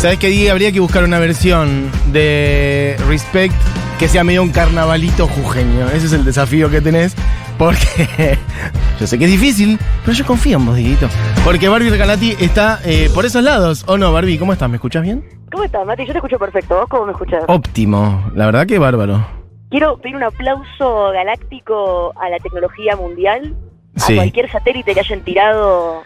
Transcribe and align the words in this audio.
¿Sabes 0.05 0.19
qué, 0.19 0.29
Diego? 0.29 0.53
Habría 0.53 0.71
que 0.71 0.81
buscar 0.81 1.03
una 1.03 1.19
versión 1.19 1.91
de 2.13 2.95
Respect 3.09 3.55
que 3.99 4.07
sea 4.07 4.23
medio 4.23 4.43
un 4.43 4.51
carnavalito 4.51 5.27
jujeño. 5.27 5.87
Ese 5.87 6.05
es 6.05 6.13
el 6.13 6.27
desafío 6.27 6.69
que 6.69 6.83
tenés. 6.83 7.17
Porque 7.57 8.39
yo 9.01 9.07
sé 9.07 9.19
que 9.19 9.25
es 9.25 9.31
difícil, 9.31 9.79
pero 10.05 10.15
yo 10.15 10.27
confío 10.27 10.59
en 10.59 10.67
vos, 10.67 10.77
Dieguito. 10.77 11.09
Porque 11.43 11.71
Barbie 11.71 11.89
Recanati 11.89 12.37
está 12.39 12.81
eh, 12.85 13.09
por 13.15 13.25
esos 13.25 13.43
lados. 13.43 13.83
¿O 13.89 13.97
no, 13.97 14.13
Barbie? 14.13 14.37
¿Cómo 14.37 14.53
estás? 14.53 14.69
¿Me 14.69 14.77
escuchas 14.77 15.03
bien? 15.03 15.25
¿Cómo 15.51 15.65
estás, 15.65 15.87
Mati? 15.87 16.05
Yo 16.05 16.13
te 16.13 16.19
escucho 16.19 16.39
perfecto. 16.39 16.77
¿Vos 16.77 16.89
cómo 16.91 17.07
me 17.07 17.13
escuchas? 17.13 17.43
Óptimo. 17.49 18.31
La 18.35 18.45
verdad 18.45 18.67
que 18.67 18.79
bárbaro. 18.79 19.27
Quiero 19.71 19.97
pedir 20.03 20.17
un 20.17 20.25
aplauso 20.25 21.13
galáctico 21.15 22.13
a 22.21 22.29
la 22.29 22.39
tecnología 22.41 22.95
mundial, 22.95 23.57
Sí. 23.97 24.13
a 24.13 24.17
cualquier 24.17 24.53
satélite 24.53 24.93
que 24.93 25.01
hayan 25.01 25.21
tirado 25.23 26.03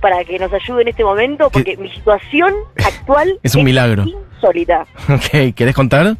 para 0.00 0.24
que 0.24 0.38
nos 0.38 0.52
ayude 0.52 0.82
en 0.82 0.88
este 0.88 1.04
momento, 1.04 1.50
porque 1.50 1.76
mi 1.76 1.90
situación 1.90 2.52
actual 2.84 3.38
Es 3.42 3.54
un 3.54 3.64
milagro. 3.64 4.04
insólita. 4.04 4.86
Ok, 5.08 5.54
¿querés 5.54 5.74
contar? 5.74 6.16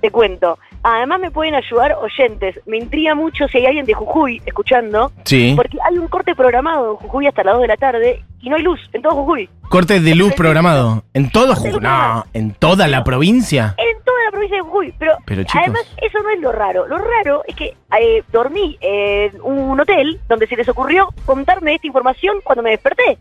Te 0.00 0.10
cuento. 0.10 0.58
Además 0.82 1.20
me 1.20 1.30
pueden 1.30 1.54
ayudar 1.54 1.92
oyentes. 2.00 2.58
Me 2.66 2.78
intriga 2.78 3.14
mucho 3.14 3.46
si 3.48 3.58
hay 3.58 3.66
alguien 3.66 3.84
de 3.84 3.92
Jujuy 3.92 4.40
escuchando, 4.46 5.12
Sí. 5.24 5.52
porque 5.54 5.76
hay 5.86 5.98
un 5.98 6.08
corte 6.08 6.34
programado 6.34 6.92
en 6.92 6.96
Jujuy 6.96 7.26
hasta 7.26 7.44
las 7.44 7.52
2 7.54 7.62
de 7.62 7.68
la 7.68 7.76
tarde 7.76 8.24
y 8.40 8.48
no 8.48 8.56
hay 8.56 8.62
luz 8.62 8.80
en 8.94 9.02
todo 9.02 9.12
Jujuy. 9.16 9.50
Corte 9.68 10.00
de 10.00 10.14
luz 10.14 10.32
programado. 10.32 11.04
¿En 11.12 11.30
todo 11.30 11.54
Jujuy? 11.54 11.80
No. 11.80 12.24
¿en 12.32 12.52
toda 12.54 12.88
la 12.88 13.04
provincia? 13.04 13.74
en 13.76 13.99
de 14.56 14.60
Jujuy. 14.62 14.94
Pero, 14.98 15.12
Pero, 15.24 15.42
además, 15.54 15.82
eso 16.00 16.18
no 16.22 16.30
es 16.30 16.40
lo 16.40 16.52
raro. 16.52 16.86
Lo 16.86 16.98
raro 16.98 17.42
es 17.46 17.54
que 17.54 17.76
eh, 18.00 18.22
dormí 18.32 18.76
en 18.80 19.32
un 19.42 19.78
hotel 19.80 20.20
donde 20.28 20.46
se 20.46 20.56
les 20.56 20.68
ocurrió 20.68 21.08
contarme 21.26 21.74
esta 21.74 21.86
información 21.86 22.36
cuando 22.44 22.62
me 22.62 22.70
desperté. 22.70 23.18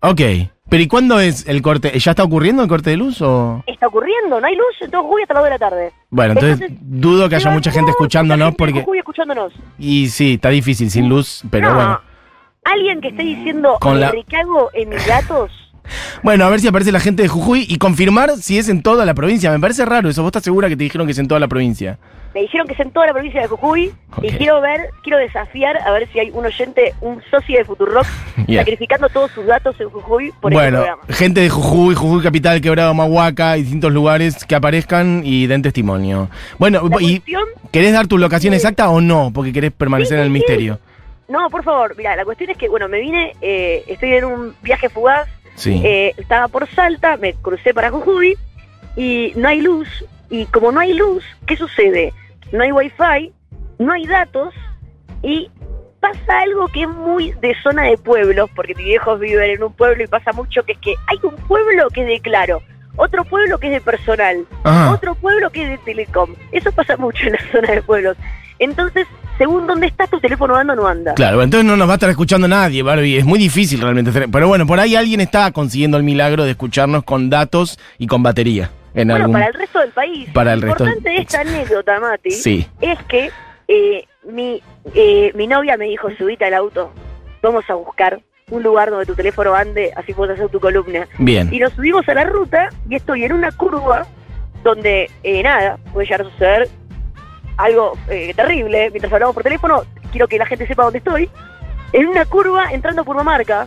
Ok. 0.00 0.20
Pero 0.68 0.82
¿y 0.84 0.86
cuándo 0.86 1.18
es 1.18 1.48
el 1.48 1.62
corte? 1.62 1.98
¿Ya 1.98 2.12
está 2.12 2.22
ocurriendo 2.22 2.62
el 2.62 2.68
corte 2.68 2.90
de 2.90 2.96
luz 2.96 3.20
o...? 3.22 3.60
Está 3.66 3.88
ocurriendo, 3.88 4.40
no 4.40 4.46
hay 4.46 4.54
luz 4.54 4.66
en 4.80 4.90
todo 4.90 5.02
Jujuy 5.02 5.22
hasta 5.22 5.34
las 5.34 5.42
2 5.42 5.44
de 5.46 5.50
la 5.50 5.58
tarde. 5.58 5.92
Bueno, 6.10 6.32
entonces, 6.34 6.60
Entonces, 6.60 6.78
dudo 6.80 7.28
que 7.28 7.34
haya 7.34 7.50
mucha 7.50 7.72
gente 7.72 7.90
escuchándonos 7.90 8.54
porque... 8.54 8.80
Jujuy 8.82 8.98
escuchándonos. 8.98 9.52
Y 9.78 10.06
sí, 10.10 10.34
está 10.34 10.50
difícil 10.50 10.88
sin 10.90 11.08
luz, 11.08 11.42
pero 11.50 11.70
No, 11.70 11.74
bueno. 11.74 12.00
Alguien 12.62 13.00
que 13.00 13.08
esté 13.08 13.22
diciendo, 13.24 13.78
Con 13.80 13.94
me 13.94 14.00
la- 14.00 14.10
recago 14.12 14.70
en 14.74 14.90
mis 14.90 15.04
datos. 15.08 15.50
Bueno, 16.22 16.44
a 16.44 16.48
ver 16.50 16.60
si 16.60 16.68
aparece 16.68 16.92
la 16.92 17.00
gente 17.00 17.22
de 17.22 17.28
Jujuy 17.28 17.66
y 17.68 17.78
confirmar 17.78 18.36
si 18.36 18.58
es 18.58 18.68
en 18.68 18.82
toda 18.82 19.04
la 19.04 19.14
provincia. 19.14 19.50
Me 19.50 19.58
parece 19.60 19.84
raro 19.84 20.08
eso. 20.08 20.22
¿Vos 20.22 20.28
estás 20.28 20.42
segura 20.44 20.68
que 20.68 20.76
te 20.76 20.84
dijeron 20.84 21.06
que 21.06 21.12
es 21.12 21.18
en 21.18 21.28
toda 21.28 21.40
la 21.40 21.48
provincia? 21.48 21.98
Me 22.32 22.42
dijeron 22.42 22.66
que 22.68 22.74
es 22.74 22.80
en 22.80 22.92
toda 22.92 23.06
la 23.08 23.12
provincia 23.12 23.40
de 23.40 23.48
Jujuy 23.48 23.92
y 24.22 24.28
quiero 24.32 24.60
ver, 24.60 24.90
quiero 25.02 25.18
desafiar 25.18 25.76
a 25.78 25.90
ver 25.90 26.08
si 26.12 26.20
hay 26.20 26.30
un 26.30 26.46
oyente, 26.46 26.94
un 27.00 27.20
socio 27.28 27.58
de 27.58 27.64
Futurock 27.64 28.06
Bien. 28.46 28.60
sacrificando 28.60 29.08
todos 29.08 29.32
sus 29.32 29.46
datos 29.46 29.74
en 29.80 29.90
Jujuy 29.90 30.30
por 30.40 30.52
este 30.52 30.62
Bueno, 30.62 30.78
programa. 30.78 31.02
gente 31.08 31.40
de 31.40 31.48
Jujuy, 31.50 31.96
Jujuy 31.96 32.22
Capital, 32.22 32.60
Quebrado 32.60 32.94
Mahuaca 32.94 33.56
y 33.58 33.62
distintos 33.62 33.90
lugares 33.92 34.44
que 34.44 34.54
aparezcan 34.54 35.22
y 35.24 35.48
den 35.48 35.62
testimonio. 35.62 36.28
Bueno, 36.58 36.82
La 36.88 36.96
y 37.00 37.18
cuestión 37.18 37.42
¿querés 37.72 37.92
dar 37.94 38.06
tu 38.06 38.16
locación 38.16 38.54
exacta 38.54 38.88
o 38.90 39.00
no? 39.00 39.32
Porque 39.34 39.52
querés 39.52 39.72
permanecer 39.72 40.18
Sí, 40.18 40.20
en 40.20 40.20
el 40.20 40.26
sí. 40.28 40.32
misterio. 40.32 40.78
No, 41.28 41.48
por 41.50 41.64
favor, 41.64 41.94
mira, 41.96 42.14
la 42.16 42.24
cuestión 42.24 42.50
es 42.50 42.56
que, 42.56 42.68
bueno, 42.68 42.88
me 42.88 43.00
vine, 43.00 43.32
eh, 43.40 43.84
estoy 43.88 44.12
en 44.14 44.24
un 44.24 44.54
viaje 44.62 44.88
fugaz, 44.88 45.28
Sí. 45.54 45.80
eh, 45.84 46.14
estaba 46.16 46.48
por 46.48 46.68
Salta, 46.68 47.16
me 47.16 47.34
crucé 47.34 47.74
para 47.74 47.90
Jujuy 47.90 48.36
y 48.96 49.32
no 49.36 49.48
hay 49.48 49.60
luz. 49.60 49.88
Y 50.30 50.46
como 50.46 50.70
no 50.72 50.80
hay 50.80 50.94
luz, 50.94 51.24
¿qué 51.46 51.56
sucede? 51.56 52.12
No 52.52 52.62
hay 52.62 52.72
wifi, 52.72 53.32
no 53.78 53.92
hay 53.92 54.06
datos 54.06 54.54
y 55.22 55.50
pasa 56.00 56.40
algo 56.40 56.68
que 56.68 56.82
es 56.82 56.88
muy 56.88 57.32
de 57.40 57.54
zona 57.62 57.82
de 57.84 57.98
pueblos, 57.98 58.48
porque 58.56 58.74
mis 58.74 58.86
viejos 58.86 59.20
viven 59.20 59.50
en 59.50 59.62
un 59.62 59.72
pueblo 59.72 60.02
y 60.02 60.06
pasa 60.06 60.32
mucho 60.32 60.62
que 60.62 60.72
es 60.72 60.78
que 60.78 60.94
hay 61.08 61.18
un 61.22 61.36
pueblo 61.46 61.88
que 61.90 62.02
es 62.02 62.06
de 62.06 62.20
claro, 62.20 62.62
otro 62.96 63.24
pueblo 63.24 63.58
que 63.58 63.66
es 63.66 63.72
de 63.74 63.80
personal, 63.80 64.46
Ajá. 64.64 64.92
otro 64.92 65.14
pueblo 65.14 65.50
que 65.50 65.62
es 65.64 65.68
de 65.70 65.78
telecom. 65.78 66.34
Eso 66.52 66.72
pasa 66.72 66.96
mucho 66.96 67.26
en 67.26 67.32
la 67.32 67.40
zona 67.52 67.72
de 67.72 67.82
pueblos. 67.82 68.16
Entonces, 68.58 69.06
según 69.40 69.66
dónde 69.66 69.86
estás, 69.86 70.10
tu 70.10 70.20
teléfono 70.20 70.54
anda 70.54 70.74
o 70.74 70.76
no 70.76 70.86
anda. 70.86 71.14
Claro, 71.14 71.42
entonces 71.42 71.64
no 71.64 71.74
nos 71.74 71.88
va 71.88 71.92
a 71.92 71.94
estar 71.94 72.10
escuchando 72.10 72.46
nadie, 72.46 72.82
Barbie. 72.82 73.16
Es 73.16 73.24
muy 73.24 73.38
difícil 73.38 73.80
realmente. 73.80 74.10
hacer- 74.10 74.28
Pero 74.30 74.48
bueno, 74.48 74.66
por 74.66 74.78
ahí 74.78 74.96
alguien 74.96 75.22
está 75.22 75.50
consiguiendo 75.50 75.96
el 75.96 76.02
milagro 76.02 76.44
de 76.44 76.50
escucharnos 76.50 77.04
con 77.04 77.30
datos 77.30 77.78
y 77.96 78.06
con 78.06 78.22
batería. 78.22 78.70
En 78.92 79.08
Bueno, 79.08 79.14
algún... 79.24 79.32
para 79.32 79.46
el 79.46 79.54
resto 79.54 79.78
del 79.78 79.90
país. 79.92 80.28
Para 80.34 80.52
el 80.52 80.60
Lo 80.60 80.66
resto 80.66 80.84
importante 80.84 81.08
de 81.10 81.16
esta 81.22 81.40
anécdota, 81.40 82.00
Mati, 82.00 82.30
Sí. 82.32 82.66
es 82.82 82.98
que 83.04 83.30
eh, 83.68 84.04
mi, 84.30 84.60
eh, 84.94 85.32
mi 85.34 85.46
novia 85.46 85.78
me 85.78 85.86
dijo, 85.86 86.08
subite 86.18 86.44
al 86.44 86.52
auto, 86.54 86.92
vamos 87.42 87.64
a 87.70 87.74
buscar 87.74 88.20
un 88.50 88.62
lugar 88.62 88.90
donde 88.90 89.06
tu 89.06 89.14
teléfono 89.14 89.54
ande, 89.54 89.90
así 89.96 90.12
puedes 90.12 90.34
hacer 90.36 90.50
tu 90.50 90.60
columna. 90.60 91.06
Bien. 91.18 91.48
Y 91.50 91.60
nos 91.60 91.72
subimos 91.72 92.06
a 92.10 92.14
la 92.14 92.24
ruta 92.24 92.68
y 92.90 92.96
estoy 92.96 93.24
en 93.24 93.32
una 93.32 93.52
curva 93.52 94.06
donde, 94.64 95.08
eh, 95.22 95.42
nada, 95.42 95.78
puede 95.94 96.06
llegar 96.08 96.20
a 96.22 96.24
suceder 96.30 96.68
algo 97.62 97.96
eh, 98.08 98.32
terrible. 98.34 98.90
Mientras 98.90 99.12
hablamos 99.12 99.34
por 99.34 99.42
teléfono, 99.42 99.82
quiero 100.10 100.28
que 100.28 100.38
la 100.38 100.46
gente 100.46 100.66
sepa 100.66 100.84
dónde 100.84 100.98
estoy. 100.98 101.30
En 101.92 102.06
una 102.06 102.24
curva 102.24 102.72
entrando 102.72 103.04
por 103.04 103.16
Mamarca, 103.16 103.66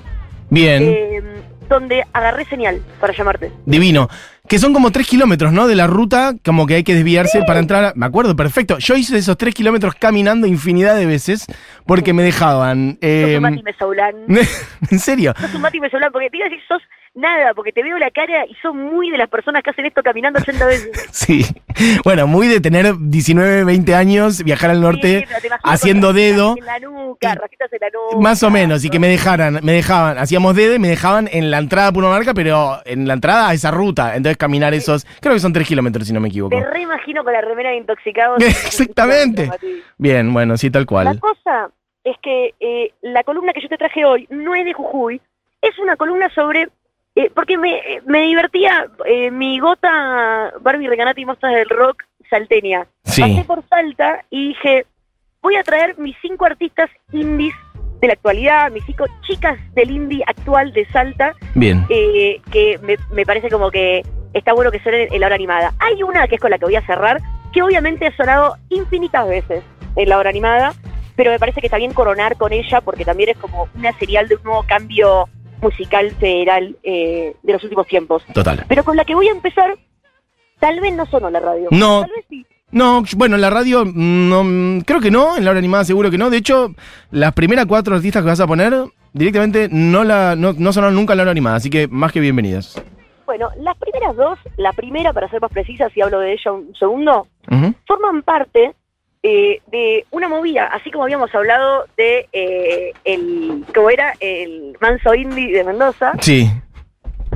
Bien. 0.49 0.83
eh, 0.83 1.21
donde 1.67 2.03
agarré 2.13 2.45
señal 2.45 2.81
para 2.99 3.13
llamarte. 3.13 3.51
Divino. 3.65 4.09
Que 4.47 4.59
son 4.59 4.73
como 4.73 4.91
tres 4.91 5.07
kilómetros, 5.07 5.53
¿no? 5.53 5.67
De 5.67 5.75
la 5.75 5.87
ruta, 5.87 6.33
como 6.43 6.67
que 6.67 6.75
hay 6.75 6.83
que 6.83 6.93
desviarse 6.93 7.43
para 7.43 7.59
entrar. 7.59 7.85
a- 7.85 7.93
Me 7.95 8.05
acuerdo, 8.05 8.35
perfecto. 8.35 8.77
Yo 8.77 8.95
hice 8.95 9.17
esos 9.17 9.37
tres 9.37 9.55
kilómetros 9.55 9.95
caminando 9.95 10.45
infinidad 10.47 10.95
de 10.97 11.05
veces 11.05 11.45
porque 11.85 12.11
me 12.11 12.23
dejaban. 12.23 12.91
Sos 12.95 12.97
eh, 13.09 13.35
un 13.37 13.41
Mati 13.43 13.63
Mesaulán. 13.63 14.15
¿En 14.91 14.99
serio? 14.99 15.33
sos 15.39 15.55
un 15.55 15.61
Mati 15.61 15.79
Mesolán, 15.79 16.11
porque 16.11 16.29
te 16.29 16.37
iba 16.37 16.45
a 16.47 16.49
decir, 16.49 16.61
sos 16.67 16.81
nada, 17.15 17.53
porque 17.53 17.71
te 17.71 17.83
veo 17.83 17.97
la 17.99 18.09
cara 18.09 18.43
y 18.49 18.55
sos 18.55 18.73
muy 18.75 19.11
de 19.11 19.17
las 19.19 19.29
personas 19.29 19.61
que 19.63 19.69
hacen 19.69 19.85
esto 19.85 20.01
caminando 20.03 20.39
80 20.39 20.65
veces. 20.65 20.89
Sí. 21.13 21.45
Bueno, 22.03 22.27
muy 22.27 22.47
de 22.47 22.59
tener 22.59 22.93
19, 22.99 23.63
20 23.63 23.95
años, 23.95 24.43
viajar 24.43 24.69
al 24.71 24.81
norte 24.81 25.25
Sí, 25.41 25.47
haciendo 25.63 26.11
dedo. 26.13 26.55
En 26.57 26.65
la 26.65 26.79
nuca, 26.79 27.33
rajitas 27.35 27.71
en 27.71 27.79
la 27.81 27.87
nuca. 27.89 28.17
Más 28.21 28.43
o 28.43 28.49
menos, 28.51 28.83
y 28.83 28.89
que 28.89 28.99
me 28.99 29.07
dejaran, 29.07 29.59
me 29.63 29.71
dejaban, 29.73 30.17
hacíamos 30.17 30.55
dedo 30.55 30.75
y 30.75 30.79
me 30.79 30.87
dejaban 30.89 31.29
en 31.31 31.49
la 31.49 31.57
entrada 31.59 31.87
a 31.87 31.91
Punomarca, 31.93 32.33
pero 32.33 32.79
en 32.85 33.07
la 33.07 33.13
entrada 33.13 33.49
a 33.49 33.53
esa 33.53 33.71
ruta. 33.71 34.15
Entonces 34.15 34.32
caminar 34.37 34.73
esos, 34.73 35.05
creo 35.21 35.33
que 35.33 35.39
son 35.39 35.53
tres 35.53 35.67
kilómetros 35.67 36.07
si 36.07 36.13
no 36.13 36.19
me 36.19 36.29
equivoco. 36.29 36.55
Te 36.57 36.65
reimagino 36.69 37.23
con 37.23 37.33
la 37.33 37.41
remera 37.41 37.69
de 37.71 37.77
intoxicados. 37.77 38.41
Exactamente. 38.43 39.49
Bien, 39.97 40.33
bueno, 40.33 40.57
sí, 40.57 40.69
tal 40.69 40.83
La 40.83 40.85
cual. 40.87 41.19
cosa 41.19 41.69
es 42.03 42.17
que 42.21 42.53
eh, 42.59 42.93
la 43.01 43.23
columna 43.23 43.53
que 43.53 43.61
yo 43.61 43.69
te 43.69 43.77
traje 43.77 44.03
hoy 44.05 44.27
no 44.29 44.55
es 44.55 44.65
de 44.65 44.73
Jujuy, 44.73 45.21
es 45.61 45.79
una 45.79 45.95
columna 45.95 46.29
sobre... 46.35 46.67
eh, 47.15 47.31
porque 47.33 47.57
me, 47.57 47.81
me 48.05 48.23
divertía 48.23 48.87
eh, 49.05 49.31
mi 49.31 49.59
gota 49.59 50.51
Barbie 50.61 50.87
Recanati 50.89 51.21
y 51.21 51.25
Mostras 51.25 51.53
del 51.53 51.69
Rock 51.69 52.03
salteña. 52.29 52.85
Sí. 53.05 53.21
Pasé 53.21 53.43
por 53.45 53.63
Salta 53.69 54.25
y 54.29 54.49
dije, 54.49 54.85
voy 55.41 55.55
a 55.55 55.63
traer 55.63 55.97
mis 55.99 56.15
cinco 56.21 56.45
artistas 56.45 56.89
indies 57.11 57.53
de 58.01 58.07
la 58.07 58.13
actualidad, 58.13 58.71
mis 58.71 58.83
cinco 58.85 59.05
chicas 59.21 59.57
del 59.75 59.91
indie 59.91 60.23
actual 60.27 60.73
de 60.73 60.85
Salta, 60.87 61.35
Bien. 61.53 61.85
eh, 61.89 62.41
que 62.51 62.79
me, 62.81 62.97
me 63.13 63.25
parece 63.25 63.49
como 63.49 63.69
que 63.71 64.03
está 64.33 64.53
bueno 64.53 64.71
que 64.71 64.79
suene 64.79 65.07
en 65.11 65.19
la 65.19 65.27
hora 65.27 65.35
animada. 65.35 65.73
Hay 65.79 66.03
una 66.03 66.27
que 66.27 66.35
es 66.35 66.41
con 66.41 66.51
la 66.51 66.57
que 66.57 66.65
voy 66.65 66.75
a 66.75 66.85
cerrar, 66.85 67.21
que 67.51 67.61
obviamente 67.61 68.07
ha 68.07 68.15
sonado 68.15 68.57
infinitas 68.69 69.27
veces 69.27 69.63
en 69.95 70.09
la 70.09 70.17
hora 70.17 70.29
animada, 70.29 70.73
pero 71.15 71.31
me 71.31 71.39
parece 71.39 71.61
que 71.61 71.67
está 71.67 71.77
bien 71.77 71.93
coronar 71.93 72.37
con 72.37 72.51
ella 72.51 72.81
porque 72.81 73.05
también 73.05 73.29
es 73.29 73.37
como 73.37 73.67
una 73.75 73.97
serial 73.99 74.27
de 74.27 74.35
un 74.35 74.43
nuevo 74.43 74.63
cambio 74.67 75.29
musical 75.61 76.11
federal 76.19 76.75
eh, 76.83 77.35
de 77.41 77.53
los 77.53 77.63
últimos 77.63 77.87
tiempos. 77.87 78.23
Total. 78.33 78.65
Pero 78.67 78.83
con 78.83 78.97
la 78.97 79.05
que 79.05 79.15
voy 79.15 79.27
a 79.27 79.31
empezar, 79.31 79.77
tal 80.59 80.79
vez 80.79 80.93
no 80.93 81.05
sonó 81.05 81.27
en 81.27 81.33
la 81.33 81.39
radio. 81.39 81.67
No. 81.71 82.01
Tal 82.01 82.11
vez 82.15 82.25
sí. 82.29 82.45
No, 82.71 83.03
bueno, 83.17 83.35
en 83.35 83.41
la 83.41 83.51
radio, 83.51 83.85
mm, 83.85 84.29
no, 84.29 84.43
mm, 84.43 84.81
creo 84.81 84.99
que 84.99 85.11
no, 85.11 85.37
en 85.37 85.45
la 85.45 85.51
hora 85.51 85.59
animada 85.59 85.85
seguro 85.85 86.09
que 86.09 86.17
no. 86.17 86.31
De 86.31 86.37
hecho, 86.37 86.73
las 87.11 87.31
primeras 87.33 87.67
cuatro 87.67 87.95
artistas 87.95 88.23
que 88.23 88.29
vas 88.29 88.39
a 88.39 88.47
poner, 88.47 88.73
directamente 89.13 89.69
no, 89.71 90.03
la, 90.03 90.35
no, 90.35 90.53
no 90.53 90.73
sonaron 90.73 90.95
nunca 90.95 91.13
en 91.13 91.17
la 91.17 91.23
hora 91.23 91.31
animada, 91.31 91.57
así 91.57 91.69
que 91.69 91.87
más 91.87 92.11
que 92.11 92.19
bienvenidas. 92.19 92.81
Bueno, 93.25 93.49
las 93.57 93.77
primeras 93.77 94.15
dos, 94.15 94.37
la 94.57 94.73
primera, 94.73 95.13
para 95.13 95.29
ser 95.29 95.41
más 95.41 95.51
precisa, 95.51 95.89
si 95.89 96.01
hablo 96.01 96.19
de 96.19 96.33
ella 96.33 96.51
un 96.51 96.75
segundo, 96.75 97.27
forman 97.87 98.21
parte 98.23 98.73
eh, 99.23 99.61
de 99.67 100.05
una 100.11 100.27
movida, 100.27 100.65
así 100.67 100.91
como 100.91 101.05
habíamos 101.05 101.33
hablado 101.33 101.85
de 101.95 102.27
eh, 102.33 102.91
el, 103.05 103.63
como 103.73 103.89
era 103.89 104.13
el 104.19 104.77
manso 104.81 105.15
indie 105.15 105.53
de 105.57 105.63
Mendoza, 105.63 106.11
Sí, 106.19 106.49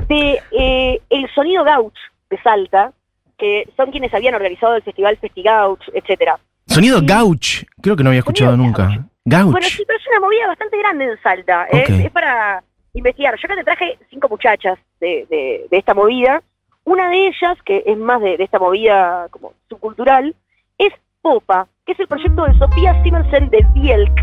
de 0.08 0.40
eh, 0.52 1.00
el 1.08 1.30
sonido 1.34 1.64
gauch 1.64 1.96
de 2.28 2.38
Salta, 2.42 2.92
que 3.38 3.68
son 3.76 3.90
quienes 3.90 4.12
habían 4.12 4.34
organizado 4.34 4.76
el 4.76 4.82
festival 4.82 5.16
Festigauch, 5.16 5.80
etcétera. 5.94 6.38
Sonido 6.66 7.00
gauch. 7.02 7.64
Creo 7.80 7.96
que 7.96 8.02
no 8.02 8.10
había 8.10 8.20
escuchado 8.20 8.56
nunca. 8.56 8.84
gauch. 8.84 9.00
Gauch. 9.24 9.52
Bueno, 9.52 9.66
sí, 9.66 9.84
pero 9.86 9.98
es 9.98 10.06
una 10.08 10.20
movida 10.20 10.46
bastante 10.46 10.78
grande 10.78 11.04
en 11.04 11.22
Salta. 11.22 11.66
¿eh? 11.70 11.84
Ok. 11.84 11.90
Es 12.06 12.10
para 12.10 12.62
investigar. 12.94 13.34
Yo 13.38 13.46
acá 13.46 13.56
te 13.56 13.64
traje 13.64 13.98
cinco 14.10 14.28
muchachas 14.28 14.78
de, 15.00 15.26
de- 15.30 15.66
de 15.70 15.76
esta 15.78 15.94
movida. 15.94 16.42
Una 16.84 17.08
de 17.10 17.26
ellas, 17.28 17.58
que 17.64 17.82
es 17.86 17.98
más 17.98 18.20
de, 18.20 18.36
de 18.36 18.44
esta 18.44 18.58
movida 18.58 19.28
como 19.30 19.52
subcultural, 19.68 20.34
es 20.78 20.92
Popa, 21.20 21.66
que 21.84 21.92
es 21.92 22.00
el 22.00 22.06
proyecto 22.08 22.44
de 22.44 22.56
Sofía 22.58 23.02
Simonsen 23.02 23.50
de 23.50 23.66
Bielk, 23.74 24.14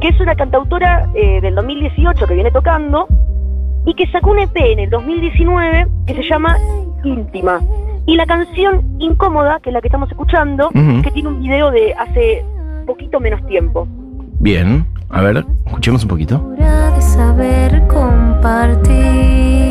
que 0.00 0.08
es 0.08 0.20
una 0.20 0.34
cantautora 0.34 1.08
eh, 1.14 1.40
del 1.40 1.54
2018 1.54 2.26
que 2.26 2.34
viene 2.34 2.50
tocando 2.50 3.06
y 3.86 3.94
que 3.94 4.06
sacó 4.08 4.32
un 4.32 4.40
EP 4.40 4.54
en 4.56 4.80
el 4.80 4.90
2019 4.90 5.86
que 6.06 6.14
se 6.14 6.22
llama 6.24 6.56
Íntima. 7.04 7.60
Y 8.06 8.16
la 8.16 8.26
canción 8.26 8.96
Incómoda, 8.98 9.60
que 9.60 9.70
es 9.70 9.74
la 9.74 9.80
que 9.80 9.88
estamos 9.88 10.10
escuchando, 10.10 10.70
que 11.02 11.10
tiene 11.10 11.28
un 11.28 11.40
video 11.42 11.70
de 11.70 11.94
hace 11.94 12.44
poquito 12.86 13.20
menos 13.20 13.44
tiempo. 13.46 13.86
Bien. 14.40 14.84
A 15.10 15.22
ver, 15.22 15.44
escuchemos 15.66 16.02
un 16.02 16.08
poquito. 16.10 16.42
Hora 16.54 16.90
de 16.90 17.00
saber 17.02 17.86
compartir. 17.88 19.67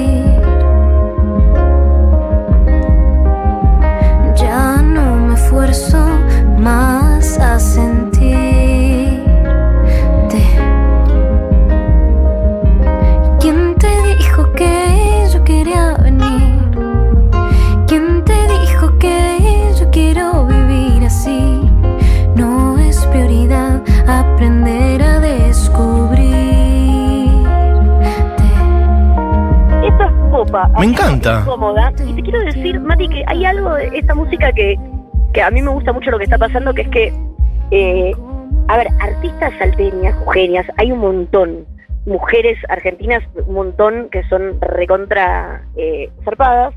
De 33.78 33.98
esta 33.98 34.16
música 34.16 34.52
que, 34.52 34.78
que 35.34 35.42
a 35.42 35.50
mí 35.52 35.62
me 35.62 35.70
gusta 35.72 35.94
mucho 35.94 36.12
lo 36.12 36.18
que 36.18 36.26
está 36.26 36.38
pasando, 36.38 36.74
que 36.74 36.82
es 36.84 36.90
que, 36.90 37.14
eh, 37.72 38.12
a 38.68 38.78
ver, 38.78 38.88
artistas 39.00 39.54
salteñas, 39.60 40.16
jujeñas, 40.24 40.66
hay 40.78 40.92
un 40.92 41.00
montón. 41.00 41.66
Mujeres 42.06 42.58
argentinas, 42.70 43.24
un 43.46 43.54
montón 43.54 44.10
que 44.10 44.24
son 44.24 44.60
recontra 44.62 45.64
eh, 45.76 46.10
zarpadas. 46.24 46.74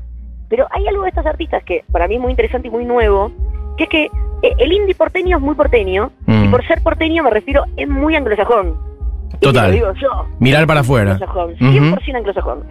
Pero 0.49 0.67
hay 0.71 0.85
algo 0.87 1.03
de 1.03 1.09
estas 1.09 1.25
artistas 1.25 1.63
que 1.63 1.83
para 1.91 2.07
mí 2.07 2.15
es 2.15 2.21
muy 2.21 2.31
interesante 2.31 2.67
y 2.67 2.71
muy 2.71 2.83
nuevo, 2.85 3.31
que 3.77 3.83
es 3.85 3.89
que 3.89 4.03
eh, 4.43 4.53
el 4.57 4.73
indie 4.73 4.95
porteño 4.95 5.37
es 5.37 5.43
muy 5.43 5.55
porteño, 5.55 6.11
Mm. 6.25 6.45
y 6.45 6.47
por 6.49 6.65
ser 6.67 6.81
porteño 6.81 7.23
me 7.23 7.29
refiero, 7.29 7.63
es 7.77 7.87
muy 7.87 8.15
anglosajón. 8.15 8.90
Total. 9.39 9.71
digo 9.71 9.93
yo. 9.93 10.09
Mirar 10.39 10.65
para 10.67 10.81
afuera. 10.81 11.11
Anglosajón, 11.13 11.51
Ujú. 11.53 11.95
100% 11.95 12.15
anglosajón. 12.17 12.63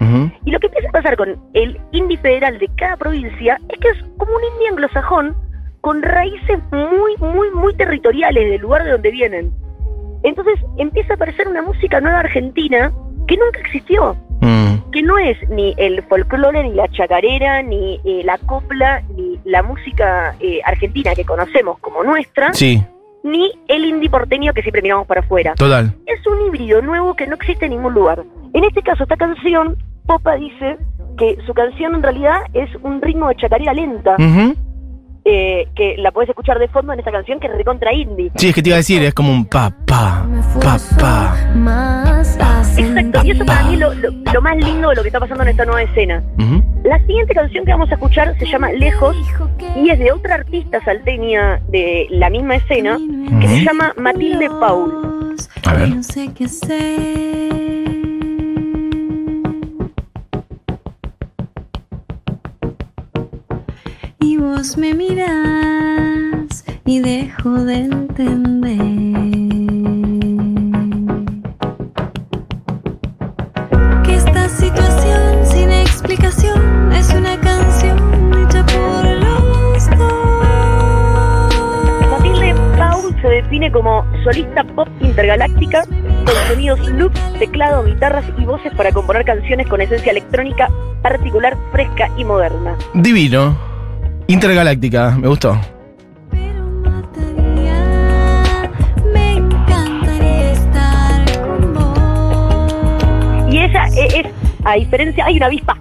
Y 0.45 0.51
lo 0.51 0.59
que 0.59 0.67
empieza 0.67 0.89
a 0.89 0.93
pasar 0.93 1.17
con 1.17 1.37
el 1.55 1.81
indie 1.93 2.19
federal 2.19 2.59
de 2.59 2.69
cada 2.77 2.97
provincia 2.97 3.59
es 3.69 3.79
que 3.79 3.89
es 3.89 3.99
como 4.17 4.33
un 4.35 4.43
indie 4.55 4.69
anglosajón 4.69 5.35
con 5.81 6.03
raíces 6.03 6.59
muy, 6.73 7.17
muy, 7.33 7.51
muy 7.53 7.75
territoriales 7.75 8.51
del 8.51 8.61
lugar 8.61 8.85
de 8.85 8.91
donde 8.93 9.11
vienen. 9.11 9.53
Entonces 10.23 10.55
empieza 10.79 11.15
a 11.15 11.17
aparecer 11.17 11.49
una 11.49 11.63
música 11.63 12.01
nueva 12.01 12.21
argentina 12.21 12.93
que 13.27 13.37
nunca 13.37 13.61
existió, 13.61 14.17
Mm. 14.43 14.91
que 14.91 15.03
no 15.03 15.19
es 15.19 15.37
ni 15.51 15.75
el 15.77 16.03
folclore, 16.05 16.63
ni 16.65 16.75
la 16.75 16.89
chacarera, 16.89 17.63
ni 17.63 18.01
eh, 18.05 18.23
la 18.25 18.39
copla, 18.39 19.03
ni 19.17 19.39
la 19.45 19.63
música 19.63 20.35
eh, 20.41 20.61
argentina 20.65 21.15
que 21.15 21.25
conocemos 21.25 21.79
como 21.81 22.03
nuestra, 22.03 22.53
Sí, 22.55 22.83
ni 23.23 23.51
el 23.69 23.85
indie 23.85 24.11
porteño 24.11 24.53
que 24.53 24.63
siempre 24.63 24.83
miramos 24.83 25.07
para 25.07 25.21
afuera 25.21 25.55
total. 25.55 25.95
es 26.07 26.27
un 26.27 26.47
híbrido 26.47 26.83
nuevo 26.83 27.15
que 27.15 27.27
no 27.27 27.35
existe 27.35 27.67
en 27.67 27.73
ningún 27.73 27.95
lugar. 27.95 28.23
En 28.53 28.65
este 28.65 28.83
caso, 28.83 29.05
esta 29.05 29.17
canción, 29.17 29.77
Popa 30.07 30.35
dice 30.37 30.77
que 31.17 31.37
su 31.47 31.55
canción 31.55 31.95
en 31.95 32.03
realidad 32.03 32.41
es 32.55 32.69
un 32.83 33.01
ritmo 33.01 33.29
de 33.29 33.37
chacarera 33.37 33.75
lenta. 33.75 34.17
Eh, 35.25 35.69
que 35.75 35.97
la 35.99 36.11
puedes 36.13 36.29
escuchar 36.31 36.59
de 36.59 36.69
fondo 36.69 36.93
en 36.93 36.99
esta 36.99 37.13
canción 37.13 37.39
que 37.41 37.47
es 37.47 37.53
recontra 37.55 37.93
indie. 37.93 38.31
Sí, 38.37 38.49
es 38.49 38.55
que 38.55 38.63
te 38.63 38.71
iba 38.71 38.77
a 38.77 38.79
decir, 38.79 39.03
es 39.03 39.13
como 39.15 39.31
un 39.33 39.45
pa, 39.47 39.71
pa, 39.87 40.25
Me 40.25 40.41
pa, 40.61 40.79
pa. 40.99 41.37
Exacto, 42.21 43.21
y 43.25 43.31
eso 43.33 43.45
para 43.45 43.61
Pa. 43.63 43.67
mí 43.69 43.75
es 43.75 43.81
lo, 43.81 43.95
lo- 43.95 44.11
lo 44.33 44.41
más 44.43 44.57
lindo 44.57 44.89
de 44.91 44.97
lo 44.97 45.03
que 45.03 45.09
está 45.09 45.21
pasando 45.21 45.43
en 45.43 45.51
esta 45.51 45.65
nueva 45.65 45.83
escena. 45.83 46.23
La 46.85 46.99
siguiente 47.07 47.35
canción 47.35 47.65
que 47.65 47.73
vamos 47.73 47.91
a 47.91 47.95
escuchar 47.95 48.35
se 48.39 48.47
llama 48.47 48.73
Lejos 48.73 49.15
y 49.77 49.91
es 49.91 49.99
de 49.99 50.13
otra 50.13 50.37
artista 50.37 50.83
salteña 50.85 51.61
de 51.69 52.07
la 52.11 52.31
misma 52.31 52.57
escena 52.57 52.97
que 53.41 53.49
se 53.49 53.65
llama 53.65 53.93
Matilde 53.99 54.49
Paul. 54.61 55.37
A 55.67 55.75
ver. 55.75 55.89
No 55.91 56.03
sé 56.03 56.31
qué 56.35 56.45
hacer. 56.47 57.80
Me 64.77 64.93
miras 64.95 65.31
y 66.85 66.99
dejo 66.99 67.51
de 67.65 67.77
entender. 67.77 68.79
Que 74.03 74.17
esta 74.17 74.49
situación 74.49 75.47
sin 75.47 75.71
explicación 75.71 76.93
es 76.93 77.15
una 77.15 77.41
canción 77.41 77.97
hecha 78.43 78.67
por 78.67 79.05
los 79.05 79.91
dos. 79.97 80.11
Matilde 82.11 82.55
Paul 82.77 83.17
se 83.23 83.29
define 83.29 83.71
como 83.71 84.05
solista 84.25 84.65
pop 84.65 84.89
intergaláctica 85.01 85.85
con 85.85 86.35
sonidos 86.49 86.87
loop, 86.91 87.13
teclado, 87.39 87.85
guitarras 87.85 88.25
y 88.37 88.45
voces 88.45 88.75
para 88.75 88.91
componer 88.91 89.25
canciones 89.25 89.69
con 89.69 89.81
esencia 89.81 90.11
electrónica 90.11 90.69
particular, 91.03 91.57
fresca 91.71 92.11
y 92.19 92.25
moderna. 92.25 92.77
Divino. 92.95 93.70
Intergaláctica, 94.35 95.11
me 95.19 95.27
gustó. 95.27 95.61
Pero 96.31 96.65
mataría, 96.85 98.71
me 99.13 99.33
encantaría 99.33 100.53
estar 100.53 101.25
con 101.43 101.75
vos. 101.75 103.53
Y 103.53 103.59
ella 103.59 103.87
e- 103.89 104.21
es, 104.21 104.27
a 104.65 104.75
diferencia, 104.75 105.25
hay 105.27 105.37
una 105.37 105.47
avispa 105.47 105.77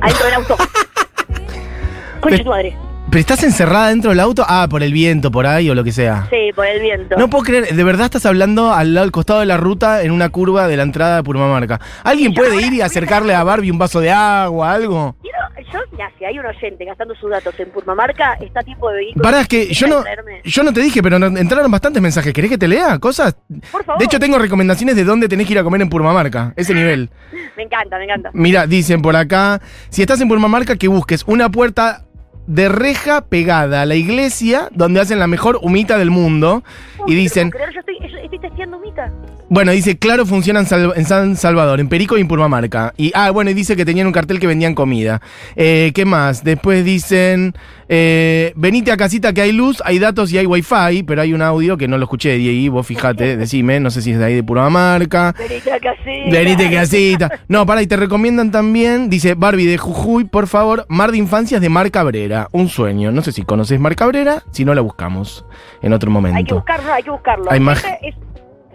adentro 0.00 0.24
del 0.26 0.34
auto. 0.34 0.56
Concha 2.20 2.44
tu 2.44 2.50
madre. 2.50 2.76
¿Pero 3.10 3.20
estás 3.20 3.42
encerrada 3.42 3.88
dentro 3.88 4.10
del 4.10 4.20
auto? 4.20 4.44
Ah, 4.46 4.68
por 4.70 4.84
el 4.84 4.92
viento, 4.92 5.32
por 5.32 5.46
ahí 5.48 5.68
o 5.68 5.74
lo 5.74 5.82
que 5.82 5.90
sea. 5.90 6.28
Sí, 6.30 6.52
por 6.54 6.66
el 6.66 6.80
viento. 6.80 7.16
No 7.16 7.28
puedo 7.28 7.42
creer, 7.42 7.74
de 7.74 7.82
verdad 7.84 8.04
estás 8.04 8.26
hablando 8.26 8.72
al 8.72 8.94
lado 8.94 9.04
al 9.06 9.10
costado 9.10 9.40
de 9.40 9.46
la 9.46 9.56
ruta 9.56 10.02
en 10.02 10.12
una 10.12 10.28
curva 10.28 10.68
de 10.68 10.76
la 10.76 10.84
entrada 10.84 11.16
de 11.16 11.22
Purmamarca. 11.24 11.80
¿Alguien 12.04 12.32
puede 12.32 12.64
ir 12.64 12.72
y 12.74 12.80
acercarle 12.80 13.34
a 13.34 13.42
Barbie 13.42 13.72
un 13.72 13.78
vaso 13.78 13.98
de 14.00 14.12
agua, 14.12 14.72
algo? 14.72 15.16
Quiero, 15.22 15.38
yo, 15.72 15.78
mira, 15.92 16.10
si 16.18 16.24
hay 16.24 16.38
un 16.38 16.46
oyente 16.46 16.84
gastando 16.84 17.14
sus 17.14 17.30
datos 17.30 17.58
en 17.58 17.70
Purmamarca, 17.70 18.34
está 18.34 18.62
tipo 18.62 18.90
de 18.90 18.96
vehículo. 18.98 19.22
Pará, 19.22 19.40
es 19.40 19.48
que 19.48 19.72
yo 19.72 19.86
no, 19.86 20.02
Traerme. 20.02 20.40
yo 20.44 20.62
no 20.62 20.72
te 20.72 20.80
dije, 20.80 21.02
pero 21.02 21.16
entraron 21.16 21.70
bastantes 21.70 22.02
mensajes. 22.02 22.32
¿Querés 22.32 22.50
que 22.50 22.58
te 22.58 22.68
lea 22.68 22.98
cosas? 22.98 23.36
Por 23.70 23.84
favor. 23.84 23.98
De 23.98 24.04
hecho, 24.06 24.18
tengo 24.18 24.38
recomendaciones 24.38 24.96
de 24.96 25.04
dónde 25.04 25.28
tenés 25.28 25.46
que 25.46 25.52
ir 25.52 25.58
a 25.58 25.62
comer 25.64 25.82
en 25.82 25.88
Purmamarca, 25.90 26.52
ese 26.56 26.74
nivel. 26.74 27.10
Me 27.56 27.64
encanta, 27.64 27.98
me 27.98 28.04
encanta. 28.04 28.30
Mira, 28.34 28.66
dicen 28.68 29.02
por 29.02 29.16
acá, 29.16 29.60
si 29.90 30.00
estás 30.02 30.20
en 30.20 30.28
Purmamarca, 30.28 30.76
que 30.76 30.86
busques 30.86 31.24
una 31.26 31.48
puerta 31.50 32.04
de 32.48 32.68
reja 32.68 33.20
pegada 33.20 33.82
a 33.82 33.86
la 33.86 33.94
iglesia 33.94 34.68
donde 34.74 35.00
hacen 35.00 35.18
la 35.20 35.26
mejor 35.28 35.58
humita 35.62 35.98
del 35.98 36.10
mundo. 36.10 36.64
Y 37.06 37.14
dicen, 37.14 37.52
yo 37.52 37.78
estoy, 37.80 37.94
yo 38.10 38.18
estoy 38.18 38.38
testeando 38.40 38.76
humita. 38.78 39.10
bueno, 39.48 39.70
dice, 39.72 39.96
claro, 39.98 40.26
funciona 40.26 40.60
en, 40.60 40.66
Sal- 40.66 40.92
en 40.96 41.04
San 41.06 41.36
Salvador, 41.36 41.78
en 41.80 41.88
Perico 41.88 42.18
y 42.18 42.20
en 42.20 42.28
Purmamarca. 42.28 42.92
Y, 42.96 43.12
ah, 43.14 43.30
bueno, 43.30 43.50
y 43.50 43.54
dice 43.54 43.76
que 43.76 43.84
tenían 43.84 44.06
un 44.08 44.12
cartel 44.12 44.40
que 44.40 44.46
vendían 44.46 44.74
comida. 44.74 45.22
Eh, 45.56 45.92
¿Qué 45.94 46.04
más? 46.04 46.42
Después 46.44 46.84
dicen, 46.84 47.54
eh, 47.88 48.52
venite 48.56 48.92
a 48.92 48.96
casita 48.98 49.32
que 49.32 49.40
hay 49.42 49.52
luz, 49.52 49.80
hay 49.86 49.98
datos 49.98 50.32
y 50.32 50.38
hay 50.38 50.44
wifi, 50.46 51.02
pero 51.06 51.22
hay 51.22 51.32
un 51.32 51.40
audio 51.40 51.76
que 51.78 51.88
no 51.88 51.96
lo 51.96 52.04
escuché, 52.04 52.36
Diego, 52.36 52.74
vos 52.74 52.86
fijate, 52.86 53.36
decime, 53.38 53.80
no 53.80 53.90
sé 53.90 54.02
si 54.02 54.10
es 54.12 54.18
de 54.18 54.24
ahí 54.26 54.34
de 54.34 54.42
Purmamarca. 54.42 55.34
Venite 55.38 55.72
a 55.72 55.78
casita. 55.78 56.30
Venite 56.30 56.66
a 56.66 56.70
casita. 56.70 57.30
No, 57.48 57.64
para, 57.64 57.80
y 57.80 57.86
te 57.86 57.96
recomiendan 57.96 58.50
también, 58.50 59.08
dice 59.08 59.34
Barbie 59.34 59.66
de 59.66 59.78
Jujuy, 59.78 60.24
por 60.24 60.46
favor, 60.46 60.84
Mar 60.88 61.10
de 61.12 61.18
Infancias 61.18 61.60
de 61.62 61.68
Mar 61.70 61.90
Cabrera. 61.90 62.37
Un 62.52 62.68
sueño. 62.68 63.10
No 63.10 63.22
sé 63.22 63.32
si 63.32 63.42
conoces 63.42 63.80
Mar 63.80 63.96
Cabrera, 63.96 64.44
si 64.52 64.64
no 64.64 64.74
la 64.74 64.80
buscamos 64.82 65.44
en 65.82 65.92
otro 65.92 66.08
Hay 66.10 66.14
que 66.14 66.20
momento. 66.28 66.54
buscarlo, 66.56 66.92
hay 66.92 67.02
que 67.02 67.10
buscarlo. 67.10 67.50
Hay 67.50 67.58
más- 67.60 67.84
Este 67.84 68.08
es 68.08 68.14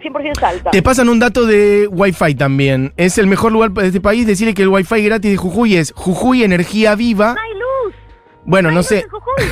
100% 0.02 0.38
salta. 0.38 0.70
Te 0.70 0.82
pasan 0.82 1.08
un 1.08 1.18
dato 1.18 1.46
de 1.46 1.88
Wi-Fi 1.90 2.34
también. 2.34 2.92
Es 2.98 3.16
el 3.16 3.26
mejor 3.26 3.52
lugar 3.52 3.70
de 3.72 3.86
este 3.86 4.00
país. 4.02 4.26
Decirle 4.26 4.52
que 4.52 4.62
el 4.62 4.68
Wi-Fi 4.68 5.02
gratis 5.02 5.30
de 5.30 5.36
Jujuy 5.38 5.76
es 5.76 5.92
Jujuy 5.96 6.42
Energía 6.44 6.94
Viva. 6.94 7.34
No 7.34 7.40
hay 7.40 7.54
luz. 7.54 7.94
Bueno, 8.44 8.70
no 8.70 8.76
luz 8.76 8.86
sé. 8.86 9.06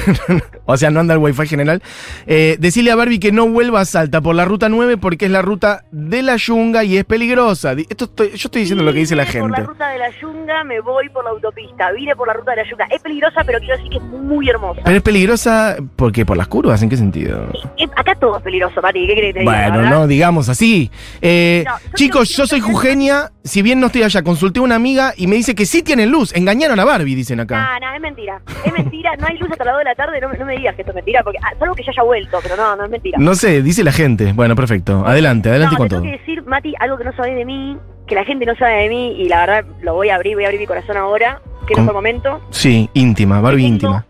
O 0.72 0.76
sea, 0.76 0.90
no 0.90 1.00
anda 1.00 1.14
el 1.14 1.20
wifi 1.20 1.46
general. 1.46 1.82
Eh, 2.26 2.56
decirle 2.58 2.90
a 2.90 2.96
Barbie 2.96 3.18
que 3.20 3.32
no 3.32 3.48
vuelva 3.48 3.80
a 3.80 3.84
Salta 3.84 4.20
por 4.20 4.34
la 4.34 4.44
ruta 4.44 4.68
9 4.68 4.96
porque 4.96 5.26
es 5.26 5.30
la 5.30 5.42
ruta 5.42 5.84
de 5.90 6.22
la 6.22 6.36
yunga 6.36 6.84
y 6.84 6.96
es 6.96 7.04
peligrosa. 7.04 7.72
Esto 7.72 8.04
estoy- 8.06 8.28
yo 8.30 8.34
estoy 8.46 8.60
diciendo 8.62 8.84
lo 8.84 8.92
que 8.92 9.00
dice 9.00 9.16
la 9.16 9.24
Vine 9.24 9.40
Por 9.40 9.48
gente. 9.50 9.60
la 9.62 9.66
ruta 9.68 9.88
de 9.88 9.98
la 9.98 10.10
yunga 10.20 10.64
me 10.64 10.80
voy 10.80 11.08
por 11.10 11.24
la 11.24 11.30
autopista. 11.30 11.90
Vine 11.92 12.14
por 12.16 12.26
la 12.28 12.34
ruta 12.34 12.52
de 12.52 12.58
la 12.64 12.70
yunga. 12.70 12.86
Es 12.90 13.00
peligrosa, 13.02 13.42
pero 13.44 13.58
quiero 13.60 13.76
decir 13.76 13.90
que 13.90 13.96
es 13.98 14.02
muy 14.04 14.48
hermosa. 14.48 14.80
Pero 14.84 14.96
es 14.96 15.02
peligrosa 15.02 15.76
porque 15.96 16.24
por 16.26 16.36
las 16.36 16.48
curvas, 16.48 16.82
¿en 16.82 16.88
qué 16.88 16.96
sentido? 16.96 17.48
Eh, 17.78 17.86
Acá 17.96 18.14
todo 18.14 18.36
es 18.38 18.42
peligroso, 18.42 18.80
Mati. 18.82 19.06
¿Qué 19.06 19.12
crees 19.14 19.34
diga, 19.34 19.44
Bueno, 19.70 19.88
no, 19.90 20.06
digamos 20.06 20.48
así. 20.48 20.90
Eh, 21.20 21.64
No, 21.66 21.78
yo 21.78 21.90
chicos, 21.94 22.28
yo 22.36 22.46
soy 22.46 22.60
Jujeña. 22.60 23.30
Si 23.44 23.60
bien 23.62 23.80
no 23.80 23.86
estoy 23.86 24.02
allá, 24.04 24.22
consulté 24.22 24.60
a 24.60 24.62
una 24.62 24.76
amiga 24.76 25.14
y 25.16 25.26
me 25.26 25.36
dice 25.36 25.54
que 25.54 25.66
sí 25.66 25.82
tienen 25.82 26.10
luz. 26.10 26.32
Engañaron 26.34 26.78
a 26.78 26.84
Barbie, 26.84 27.14
dicen 27.16 27.40
acá. 27.40 27.56
Nah, 27.56 27.78
nah, 27.80 27.96
es 27.96 28.00
mentira. 28.00 28.40
Es 28.64 28.72
mentira. 28.72 29.16
No 29.16 29.26
hay 29.26 29.36
luz 29.38 29.50
hasta 29.50 29.64
las 29.64 29.74
2 29.74 29.78
de 29.80 29.84
la 29.84 29.94
tarde. 29.94 30.20
No, 30.20 30.28
me- 30.28 30.38
no 30.38 30.46
me 30.46 30.52
que 30.74 30.82
esto 30.82 30.92
es 30.92 30.96
mentira. 30.96 31.22
Porque, 31.24 31.38
ah, 31.42 31.52
salvo 31.58 31.74
que 31.74 31.82
ya 31.82 31.90
haya 31.90 32.02
vuelto, 32.02 32.38
pero 32.42 32.56
no, 32.56 32.76
no 32.76 32.84
es 32.84 32.90
mentira. 32.90 33.18
No 33.18 33.34
sé, 33.34 33.62
dice 33.62 33.82
la 33.82 33.92
gente. 33.92 34.32
Bueno, 34.32 34.54
perfecto. 34.54 35.02
Adelante, 35.04 35.48
adelante 35.50 35.74
no, 35.74 35.78
con 35.78 35.88
te 35.88 35.94
todo. 35.94 36.02
tengo 36.02 36.12
que 36.12 36.18
decir, 36.20 36.44
Mati, 36.44 36.74
algo 36.78 36.96
que 36.96 37.04
no 37.04 37.12
sabés 37.16 37.34
de 37.34 37.44
mí, 37.44 37.76
que 38.06 38.14
la 38.14 38.24
gente 38.24 38.46
no 38.46 38.54
sabe 38.54 38.82
de 38.82 38.88
mí, 38.88 39.12
y 39.20 39.28
la 39.28 39.40
verdad 39.40 39.64
lo 39.82 39.94
voy 39.94 40.10
a 40.10 40.14
abrir, 40.14 40.34
voy 40.36 40.44
a 40.44 40.46
abrir 40.48 40.60
mi 40.60 40.66
corazón 40.66 40.96
ahora, 40.96 41.40
que 41.66 41.74
no 41.74 41.84
fue 41.84 41.92
momento. 41.92 42.40
Sí, 42.50 42.88
íntima, 42.94 43.40
Barbie 43.40 43.66
íntima. 43.66 44.04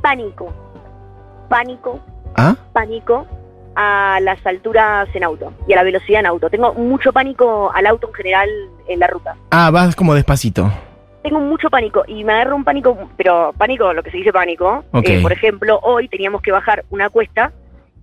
Pánico. 0.00 0.52
Pánico, 1.48 2.00
¿Ah? 2.36 2.54
pánico 2.72 3.26
a 3.74 4.18
las 4.22 4.44
alturas 4.46 5.08
en 5.14 5.24
auto 5.24 5.52
y 5.66 5.72
a 5.72 5.76
la 5.76 5.82
velocidad 5.82 6.20
en 6.20 6.26
auto. 6.26 6.48
Tengo 6.50 6.74
mucho 6.74 7.12
pánico 7.12 7.70
al 7.74 7.86
auto 7.86 8.08
en 8.08 8.14
general 8.14 8.48
en 8.88 9.00
la 9.00 9.06
ruta. 9.08 9.36
Ah, 9.50 9.70
vas 9.70 9.96
como 9.96 10.14
despacito. 10.14 10.70
Tengo 11.22 11.38
mucho 11.40 11.68
pánico 11.68 12.02
y 12.08 12.24
me 12.24 12.32
agarro 12.32 12.56
un 12.56 12.64
pánico, 12.64 13.10
pero 13.16 13.52
pánico, 13.58 13.92
lo 13.92 14.02
que 14.02 14.10
se 14.10 14.16
dice 14.18 14.32
pánico. 14.32 14.84
Eh, 15.04 15.20
por 15.20 15.32
ejemplo, 15.32 15.78
hoy 15.82 16.08
teníamos 16.08 16.40
que 16.42 16.50
bajar 16.52 16.84
una 16.90 17.10
cuesta 17.10 17.52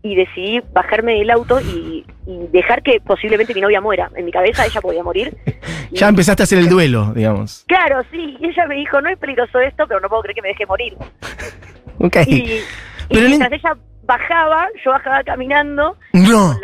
y 0.04 0.16
decidí 0.16 0.62
bajarme 0.72 1.14
del 1.16 1.32
auto 1.32 1.60
y, 1.60 2.06
y 2.28 2.48
dejar 2.52 2.84
que 2.84 3.02
posiblemente 3.02 3.56
mi 3.56 3.62
novia 3.62 3.82
muera. 3.82 4.12
En 4.16 4.26
mi 4.26 4.32
cabeza 4.32 4.66
ella 4.66 4.82
podía 4.82 5.04
morir. 5.04 5.36
Ya 5.90 6.10
empezaste 6.10 6.44
a 6.44 6.46
hacer 6.46 6.58
el 6.60 6.68
duelo, 6.68 7.14
digamos. 7.16 7.64
Claro, 7.66 8.04
sí, 8.12 8.36
y 8.42 8.48
ella 8.48 8.68
me 8.68 8.76
dijo, 8.76 9.00
no 9.00 9.10
es 9.10 9.18
peligroso 9.18 9.58
esto, 9.62 9.86
pero 9.88 10.02
no 10.02 10.10
puedo 10.10 10.22
creer 10.22 10.36
que 10.36 10.42
me 10.42 10.50
deje 10.50 10.66
morir. 10.66 10.96
Ok. 12.00 12.18
Y, 12.28 12.36
y 12.36 12.62
Pero 13.10 13.22
en- 13.22 13.28
mientras 13.30 13.52
ella 13.54 13.76
bajaba, 14.04 14.68
yo 14.84 14.92
bajaba 14.92 15.24
caminando 15.24 15.96
No. 16.14 16.52
con 16.54 16.62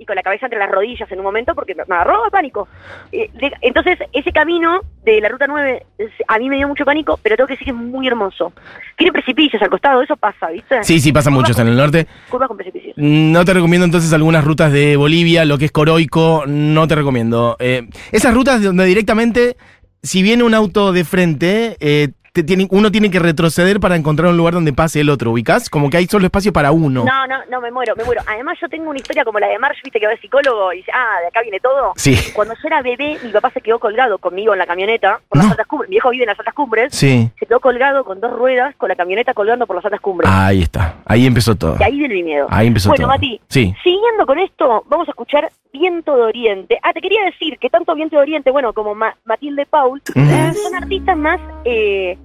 y 0.00 0.06
con 0.06 0.16
la 0.16 0.22
cabeza 0.22 0.46
entre 0.46 0.58
las 0.58 0.70
rodillas 0.70 1.10
en 1.12 1.18
un 1.18 1.24
momento 1.24 1.54
porque 1.54 1.74
me 1.76 1.82
agarró 1.94 2.22
pánico. 2.32 2.66
Eh, 3.12 3.30
de- 3.34 3.52
entonces, 3.60 3.98
ese 4.12 4.32
camino 4.32 4.80
de 5.04 5.20
la 5.20 5.28
ruta 5.28 5.46
9 5.46 5.84
es- 5.98 6.10
a 6.26 6.38
mí 6.38 6.48
me 6.48 6.56
dio 6.56 6.66
mucho 6.66 6.84
pánico, 6.86 7.20
pero 7.22 7.36
tengo 7.36 7.46
que 7.46 7.52
decir 7.52 7.66
que 7.66 7.70
es 7.70 7.76
muy 7.76 8.06
hermoso. 8.08 8.52
Tiene 8.96 9.12
precipicios 9.12 9.60
al 9.62 9.68
costado, 9.68 10.00
eso 10.02 10.16
pasa, 10.16 10.48
¿viste? 10.50 10.82
Sí, 10.82 10.98
sí, 11.00 11.12
pasa 11.12 11.30
mucho 11.30 11.52
en 11.60 11.68
el 11.68 11.76
norte. 11.76 12.06
Curvas 12.30 12.48
con 12.48 12.56
precipicios. 12.56 12.94
No 12.96 13.44
te 13.44 13.52
recomiendo 13.52 13.84
entonces 13.84 14.12
algunas 14.14 14.42
rutas 14.44 14.72
de 14.72 14.96
Bolivia, 14.96 15.44
lo 15.44 15.58
que 15.58 15.66
es 15.66 15.70
Coroico, 15.72 16.44
no 16.46 16.88
te 16.88 16.94
recomiendo. 16.94 17.56
Eh, 17.60 17.88
esas 18.10 18.32
rutas 18.34 18.62
donde 18.62 18.86
directamente, 18.86 19.56
si 20.02 20.22
viene 20.22 20.44
un 20.44 20.54
auto 20.54 20.92
de 20.92 21.04
frente, 21.04 21.76
eh, 21.80 22.08
te 22.32 22.42
tiene- 22.42 22.66
uno 22.70 22.90
tiene 22.90 23.10
que 23.10 23.18
retroceder 23.18 23.80
para 23.80 23.96
encontrar 23.96 24.30
un 24.30 24.36
lugar 24.36 24.54
donde 24.54 24.72
pase 24.72 25.00
el 25.00 25.10
otro, 25.10 25.30
¿ubicás? 25.32 25.68
Como 25.70 25.90
que 25.90 25.96
hay 25.96 26.06
solo 26.06 26.26
espacio 26.26 26.52
para 26.52 26.70
uno. 26.72 27.04
No, 27.04 27.26
no, 27.26 27.36
no, 27.50 27.60
me 27.60 27.70
muero, 27.70 27.94
me 27.96 28.04
muero. 28.04 28.22
Además, 28.26 28.58
yo 28.60 28.68
tengo 28.68 28.90
una 28.90 28.98
historia 28.98 29.24
como 29.24 29.38
la 29.38 29.48
de 29.48 29.58
Marsh, 29.58 29.78
viste 29.82 29.98
que 30.00 30.06
va 30.06 30.12
de 30.12 30.18
psicólogo 30.18 30.72
y 30.72 30.78
dice, 30.78 30.90
ah, 30.94 31.20
de 31.22 31.28
acá 31.28 31.42
viene 31.42 31.60
todo. 31.60 31.92
Sí, 31.96 32.16
Cuando 32.34 32.54
yo 32.54 32.60
era 32.66 32.82
bebé, 32.82 33.18
mi 33.22 33.30
papá 33.30 33.50
se 33.50 33.60
quedó 33.60 33.78
colgado 33.78 34.18
conmigo 34.18 34.52
en 34.52 34.58
la 34.58 34.66
camioneta 34.66 35.20
por 35.28 35.38
las 35.38 35.50
altas 35.50 35.66
cumbres. 35.66 35.88
Mi 35.90 35.94
viejo 35.94 36.10
vive 36.10 36.24
en 36.24 36.28
las 36.28 36.38
altas 36.38 36.54
cumbres. 36.54 36.94
sí. 36.94 37.30
Se 37.38 37.46
quedó 37.46 37.60
colgado 37.60 38.04
con 38.04 38.20
dos 38.20 38.32
ruedas 38.32 38.74
con 38.76 38.88
la 38.88 38.96
camioneta 38.96 39.34
colgando 39.34 39.66
por 39.66 39.76
las 39.76 39.84
altas 39.84 40.00
cumbres. 40.00 40.30
Ahí 40.30 40.62
está, 40.62 40.96
ahí 41.06 41.26
empezó 41.26 41.54
todo. 41.56 41.76
Y 41.80 41.82
ahí 41.82 41.98
viene 41.98 42.14
mi 42.14 42.22
miedo. 42.22 42.46
Ahí 42.50 42.66
empezó 42.68 42.88
bueno, 42.90 43.02
todo. 43.06 43.12
Mati, 43.14 43.40
Sí. 43.48 43.74
siguiendo 43.82 44.26
con 44.26 44.38
esto, 44.38 44.84
vamos 44.88 45.08
a 45.08 45.10
escuchar 45.12 45.50
Viento 45.72 46.16
de 46.16 46.22
Oriente. 46.22 46.78
Ah, 46.82 46.92
te 46.92 47.00
quería 47.00 47.24
decir 47.24 47.58
que 47.58 47.70
tanto 47.70 47.94
Viento 47.94 48.16
de 48.16 48.22
Oriente, 48.22 48.50
bueno, 48.50 48.72
como 48.72 48.94
Ma- 48.94 49.16
Matilde 49.24 49.66
Paul, 49.66 50.02
son 50.14 50.74
artistas 50.74 51.16
más 51.16 51.40
eh, 51.64 52.16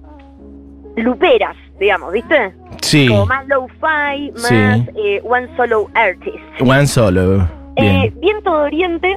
luperas, 0.96 1.56
digamos, 1.78 2.12
¿viste? 2.12 2.52
Sí, 2.82 3.08
Como 3.08 3.26
más 3.26 3.46
low-fi, 3.48 4.30
más 4.32 4.42
Sí. 4.42 4.54
eh, 4.96 5.20
one 5.24 5.48
solo 5.56 5.88
artist. 5.94 6.36
One 6.60 6.86
Solo. 6.86 7.42
Eh, 7.76 8.10
Bien. 8.10 8.20
Viento 8.20 8.56
de 8.58 8.62
Oriente 8.64 9.16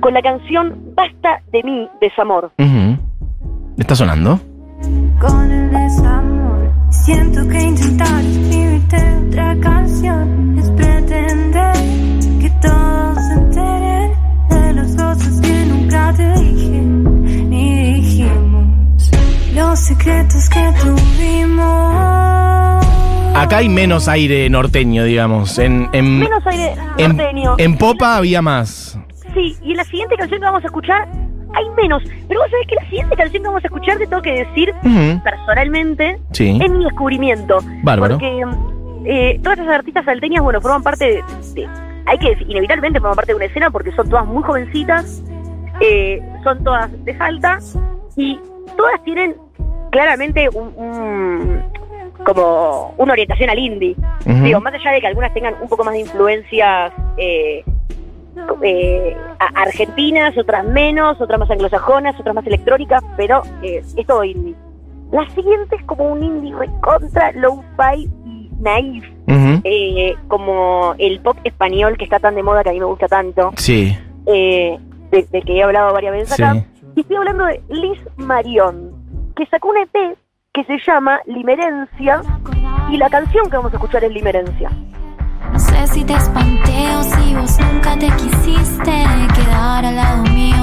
con 0.00 0.14
la 0.14 0.22
canción 0.22 0.76
Basta 0.94 1.40
de 1.52 1.62
mí, 1.62 1.88
desamor. 2.00 2.50
Ujú. 2.58 2.98
¿Está 3.78 3.94
sonando? 3.94 4.38
con 5.20 5.50
el 5.50 5.70
desamor. 5.70 6.70
Siento 6.90 7.46
que 7.48 7.60
intentar 7.62 8.20
escribirte 8.20 8.96
otra 9.28 9.56
canción 9.60 10.58
es 10.58 10.70
pretender 10.70 11.49
secretos 20.10 20.48
que 20.50 20.72
tuvimos. 20.80 21.66
Acá 23.36 23.58
hay 23.58 23.68
menos 23.68 24.08
aire 24.08 24.48
norteño, 24.50 25.04
digamos. 25.04 25.58
En, 25.58 25.88
en, 25.92 26.18
Menos 26.18 26.44
aire 26.46 26.74
norteño. 26.98 27.54
en 27.58 27.76
Popa 27.78 28.16
había 28.16 28.42
más. 28.42 28.98
Sí, 29.34 29.56
y 29.62 29.70
en 29.70 29.76
la 29.76 29.84
siguiente 29.84 30.16
canción 30.16 30.40
que 30.40 30.44
vamos 30.46 30.64
a 30.64 30.66
escuchar 30.66 31.08
hay 31.54 31.64
menos. 31.76 32.02
Pero 32.28 32.40
vos 32.40 32.50
sabés 32.50 32.66
que 32.68 32.74
la 32.76 32.84
siguiente 32.88 33.16
canción 33.16 33.42
que 33.42 33.48
vamos 33.48 33.64
a 33.64 33.66
escuchar, 33.68 33.98
te 33.98 34.06
tengo 34.06 34.22
que 34.22 34.44
decir 34.44 34.72
personalmente, 35.24 36.18
Sí. 36.32 36.58
es 36.62 36.70
mi 36.70 36.84
descubrimiento. 36.84 37.58
Bárbaro. 37.82 38.18
Porque 38.18 38.44
eh, 39.06 39.40
todas 39.42 39.58
esas 39.58 39.74
artistas 39.74 40.04
salteñas, 40.04 40.42
bueno, 40.42 40.60
forman 40.60 40.82
parte 40.82 41.04
de, 41.06 41.24
de- 41.54 41.68
Hay 42.06 42.18
que 42.18 42.30
decir, 42.30 42.46
inevitablemente 42.50 43.00
forman 43.00 43.16
parte 43.16 43.32
de 43.32 43.36
una 43.36 43.44
escena 43.46 43.70
porque 43.70 43.92
son 43.92 44.08
todas 44.10 44.26
muy 44.26 44.42
jovencitas, 44.42 45.22
eh, 45.80 46.20
son 46.44 46.62
todas 46.64 46.90
de 47.04 47.16
Salta 47.16 47.58
y 48.16 48.38
todas 48.76 49.02
tienen 49.04 49.34
claramente 49.90 50.48
un, 50.48 50.72
un- 50.76 51.62
como 52.24 52.94
una 52.98 53.12
orientación 53.14 53.48
al 53.50 53.58
indie. 53.58 53.96
Digo, 54.26 54.60
más 54.60 54.74
allá 54.74 54.92
de 54.92 55.00
que 55.00 55.06
algunas 55.06 55.32
tengan 55.32 55.54
un 55.60 55.68
poco 55.68 55.84
más 55.84 55.94
de 55.94 56.00
influencias 56.00 56.92
eh, 57.16 57.64
eh, 58.62 59.16
argentinas, 59.54 60.36
otras 60.36 60.64
menos, 60.64 61.20
otras 61.20 61.38
más 61.40 61.50
anglosajonas, 61.50 62.18
otras 62.20 62.34
más 62.34 62.46
electrónicas, 62.46 63.02
pero 63.16 63.42
eh, 63.62 63.82
es 63.96 64.06
todo 64.06 64.22
indie. 64.24 64.54
La 65.12 65.28
siguiente 65.30 65.76
es 65.76 65.82
como 65.84 66.12
un 66.12 66.22
indie 66.22 66.54
recontra, 66.54 67.32
low-fi 67.32 68.08
y 68.26 68.50
naif, 68.60 69.04
eh, 69.64 70.14
como 70.28 70.94
el 70.98 71.20
pop 71.20 71.36
español 71.44 71.96
que 71.96 72.04
está 72.04 72.18
tan 72.20 72.34
de 72.34 72.42
moda 72.42 72.62
que 72.62 72.68
a 72.70 72.72
mí 72.72 72.78
me 72.80 72.84
gusta 72.86 73.08
tanto, 73.08 73.52
Sí, 73.56 73.96
eh, 74.26 74.78
de, 75.10 75.22
de 75.32 75.42
que 75.42 75.56
he 75.56 75.62
hablado 75.62 75.92
varias 75.92 76.12
veces 76.12 76.36
sí. 76.36 76.42
acá. 76.42 76.64
Y 76.94 77.00
estoy 77.00 77.16
hablando 77.16 77.44
de 77.46 77.60
Liz 77.70 77.98
Marion, 78.16 78.89
que 79.36 79.46
sacó 79.46 79.68
un 79.68 79.78
EP 79.78 80.18
que 80.52 80.64
se 80.64 80.78
llama 80.86 81.20
Limerencia, 81.26 82.22
y 82.90 82.96
la 82.96 83.08
canción 83.08 83.48
que 83.48 83.56
vamos 83.56 83.72
a 83.72 83.76
escuchar 83.76 84.02
es 84.04 84.12
Limerencia. 84.12 84.70
No 85.52 85.58
sé 85.58 85.86
si 85.86 86.04
te 86.04 86.14
espanté 86.14 86.96
o 86.96 87.02
si 87.02 87.34
vos 87.34 87.58
nunca 87.60 87.96
te 87.98 88.08
quisiste 88.16 89.04
quedar 89.34 89.84
al 89.84 89.96
lado 89.96 90.22
mío 90.24 90.56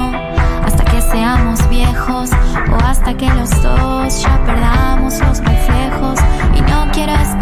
hasta 0.64 0.84
que 0.84 1.00
seamos 1.00 1.68
viejos 1.68 2.30
o 2.32 2.84
hasta 2.84 3.16
que 3.16 3.26
los 3.34 3.50
dos 3.62 4.22
ya 4.22 4.42
perdamos 4.44 5.18
los 5.20 5.38
reflejos 5.44 6.18
y 6.54 6.60
no 6.62 6.90
quiero 6.92 7.12
escabiarme 7.12 7.37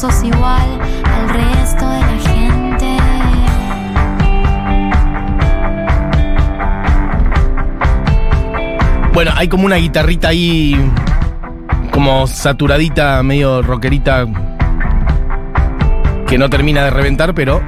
sos 0.00 0.22
igual 0.24 0.80
al 1.04 1.28
resto 1.28 1.88
de 1.88 2.00
la 2.00 2.18
gente 2.22 2.96
Bueno, 9.12 9.32
hay 9.36 9.48
como 9.48 9.66
una 9.66 9.76
guitarrita 9.76 10.28
ahí, 10.28 10.74
como 11.92 12.26
saturadita, 12.26 13.22
medio 13.22 13.60
rockerita, 13.60 14.24
que 16.26 16.38
no 16.38 16.48
termina 16.48 16.84
de 16.84 16.90
reventar, 16.90 17.34
pero 17.34 17.60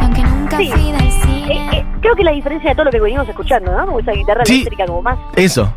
aunque 0.00 0.22
nunca 0.22 0.56
Sí. 0.56 0.70
fui 0.72 0.92
del 0.92 1.02
Eh, 1.06 1.10
cine, 1.22 1.68
eh, 1.78 1.84
creo 2.00 2.16
que 2.16 2.24
la 2.24 2.32
diferencia 2.32 2.70
de 2.70 2.74
todo 2.74 2.86
lo 2.86 2.90
que 2.90 3.00
venimos 3.00 3.28
escuchando, 3.28 3.70
¿no? 3.76 3.86
Como 3.86 4.00
esa 4.00 4.12
guitarra 4.12 4.44
Sí. 4.44 4.54
eléctrica 4.62 4.86
como 4.86 5.02
más, 5.02 5.18
eso, 5.36 5.70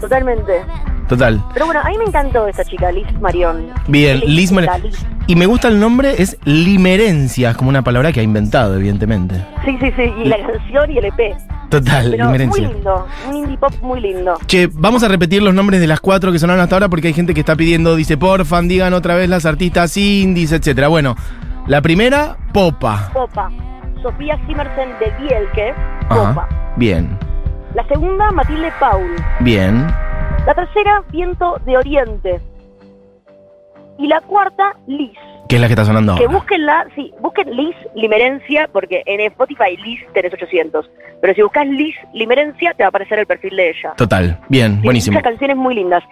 totalmente. 0.00 0.62
Total. 1.08 1.42
Pero 1.52 1.66
bueno, 1.66 1.80
a 1.84 1.88
mí 1.88 1.98
me 1.98 2.04
encantó 2.04 2.46
esta 2.48 2.64
chica, 2.64 2.90
Liz 2.92 3.06
Marion. 3.20 3.66
Bien, 3.88 4.20
Liz, 4.20 4.28
Liz 4.28 4.52
Mar- 4.52 4.64
la 4.64 4.78
Liz. 4.78 5.06
Y 5.26 5.36
me 5.36 5.46
gusta 5.46 5.68
el 5.68 5.80
nombre, 5.80 6.14
es 6.22 6.36
Limerencia, 6.44 7.50
es 7.50 7.56
como 7.56 7.70
una 7.70 7.82
palabra 7.82 8.12
que 8.12 8.20
ha 8.20 8.22
inventado, 8.22 8.76
evidentemente. 8.76 9.36
Sí, 9.64 9.76
sí, 9.80 9.90
sí, 9.96 10.02
y 10.22 10.24
la 10.28 10.36
canción 10.38 10.90
y 10.90 10.98
el 10.98 11.06
EP. 11.06 11.34
Total, 11.70 12.10
Pero 12.10 12.24
muy 12.28 12.38
Limerencia. 12.38 12.68
lindo, 12.68 13.06
un 13.28 13.34
indie 13.36 13.56
pop 13.58 13.72
muy 13.82 14.00
lindo. 14.00 14.38
Che, 14.46 14.68
vamos 14.72 15.02
a 15.02 15.08
repetir 15.08 15.42
los 15.42 15.54
nombres 15.54 15.80
de 15.80 15.86
las 15.86 16.00
cuatro 16.00 16.30
que 16.30 16.38
sonaron 16.38 16.60
hasta 16.62 16.76
ahora 16.76 16.88
porque 16.88 17.08
hay 17.08 17.14
gente 17.14 17.32
que 17.34 17.40
está 17.40 17.56
pidiendo, 17.56 17.96
dice, 17.96 18.16
porfan, 18.18 18.68
digan 18.68 18.92
otra 18.92 19.14
vez 19.14 19.28
las 19.28 19.46
artistas 19.46 19.96
indies, 19.96 20.52
etcétera. 20.52 20.88
Bueno, 20.88 21.16
La 21.66 21.80
primera, 21.80 22.36
Popa. 22.52 23.08
Popa. 23.14 23.50
Sofía 24.02 24.38
Simersen 24.46 24.90
de 25.00 25.10
Bielke, 25.24 25.72
Ajá. 26.10 26.28
Popa. 26.34 26.48
Bien, 26.76 27.18
La 27.74 27.86
segunda, 27.88 28.30
Matilde 28.32 28.70
Paul. 28.78 29.06
bien. 29.40 29.86
La 30.46 30.54
tercera, 30.54 31.02
Viento 31.10 31.56
de 31.64 31.76
Oriente. 31.76 32.40
Y 33.98 34.08
la 34.08 34.20
cuarta, 34.20 34.74
Liz. 34.86 35.12
¿Qué 35.48 35.56
es 35.56 35.60
la 35.60 35.66
que 35.68 35.74
está 35.74 35.84
sonando 35.84 36.16
Que 36.16 36.24
ahora? 36.24 36.36
búsquenla, 36.38 36.86
sí, 36.94 37.12
busquen 37.20 37.54
Liz 37.54 37.76
Limerencia, 37.94 38.68
porque 38.72 39.02
en 39.06 39.20
Spotify 39.20 39.76
Liz 39.84 40.00
tenés 40.12 40.32
800. 40.32 40.90
Pero 41.20 41.34
si 41.34 41.42
buscas 41.42 41.66
Liz 41.66 41.94
Limerencia, 42.12 42.72
te 42.74 42.82
va 42.82 42.86
a 42.86 42.88
aparecer 42.88 43.18
el 43.18 43.26
perfil 43.26 43.56
de 43.56 43.70
ella. 43.70 43.92
Total, 43.96 44.38
bien, 44.48 44.82
buenísimo. 44.82 45.14
Muchas 45.14 45.30
canciones 45.30 45.56
muy 45.56 45.74
lindas. 45.74 46.02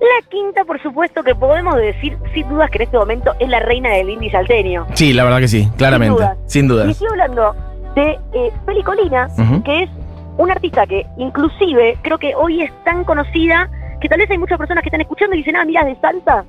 La 0.00 0.28
quinta, 0.30 0.64
por 0.64 0.80
supuesto, 0.82 1.22
que 1.22 1.34
podemos 1.34 1.76
decir, 1.76 2.16
sin 2.34 2.48
dudas, 2.48 2.70
que 2.70 2.78
en 2.78 2.82
este 2.82 2.96
momento 2.98 3.32
es 3.38 3.48
la 3.48 3.60
reina 3.60 3.90
del 3.90 4.10
indie 4.10 4.30
salteño. 4.30 4.86
Sí, 4.94 5.12
la 5.12 5.24
verdad 5.24 5.38
que 5.40 5.48
sí, 5.48 5.68
claramente. 5.76 6.14
dudas. 6.14 6.38
Sin 6.46 6.70
Y 6.70 6.90
estoy 6.90 7.08
hablando 7.10 7.54
de 7.94 8.18
eh, 8.32 8.50
Feli 8.66 8.82
Colina, 8.82 9.28
Ujú. 9.38 9.62
que 9.62 9.84
es 9.84 9.90
una 10.38 10.54
artista 10.54 10.86
que 10.86 11.06
inclusive 11.18 11.96
creo 12.02 12.18
que 12.18 12.34
hoy 12.34 12.62
es 12.62 12.72
tan 12.84 13.04
conocida 13.04 13.70
que 14.02 14.08
tal 14.08 14.18
vez 14.18 14.28
hay 14.30 14.38
muchas 14.38 14.58
personas 14.58 14.82
que 14.82 14.88
están 14.88 15.00
escuchando 15.00 15.34
y 15.34 15.38
dicen, 15.38 15.56
ah, 15.56 15.64
mira, 15.64 15.84
de 15.84 15.96
Salta. 16.00 16.44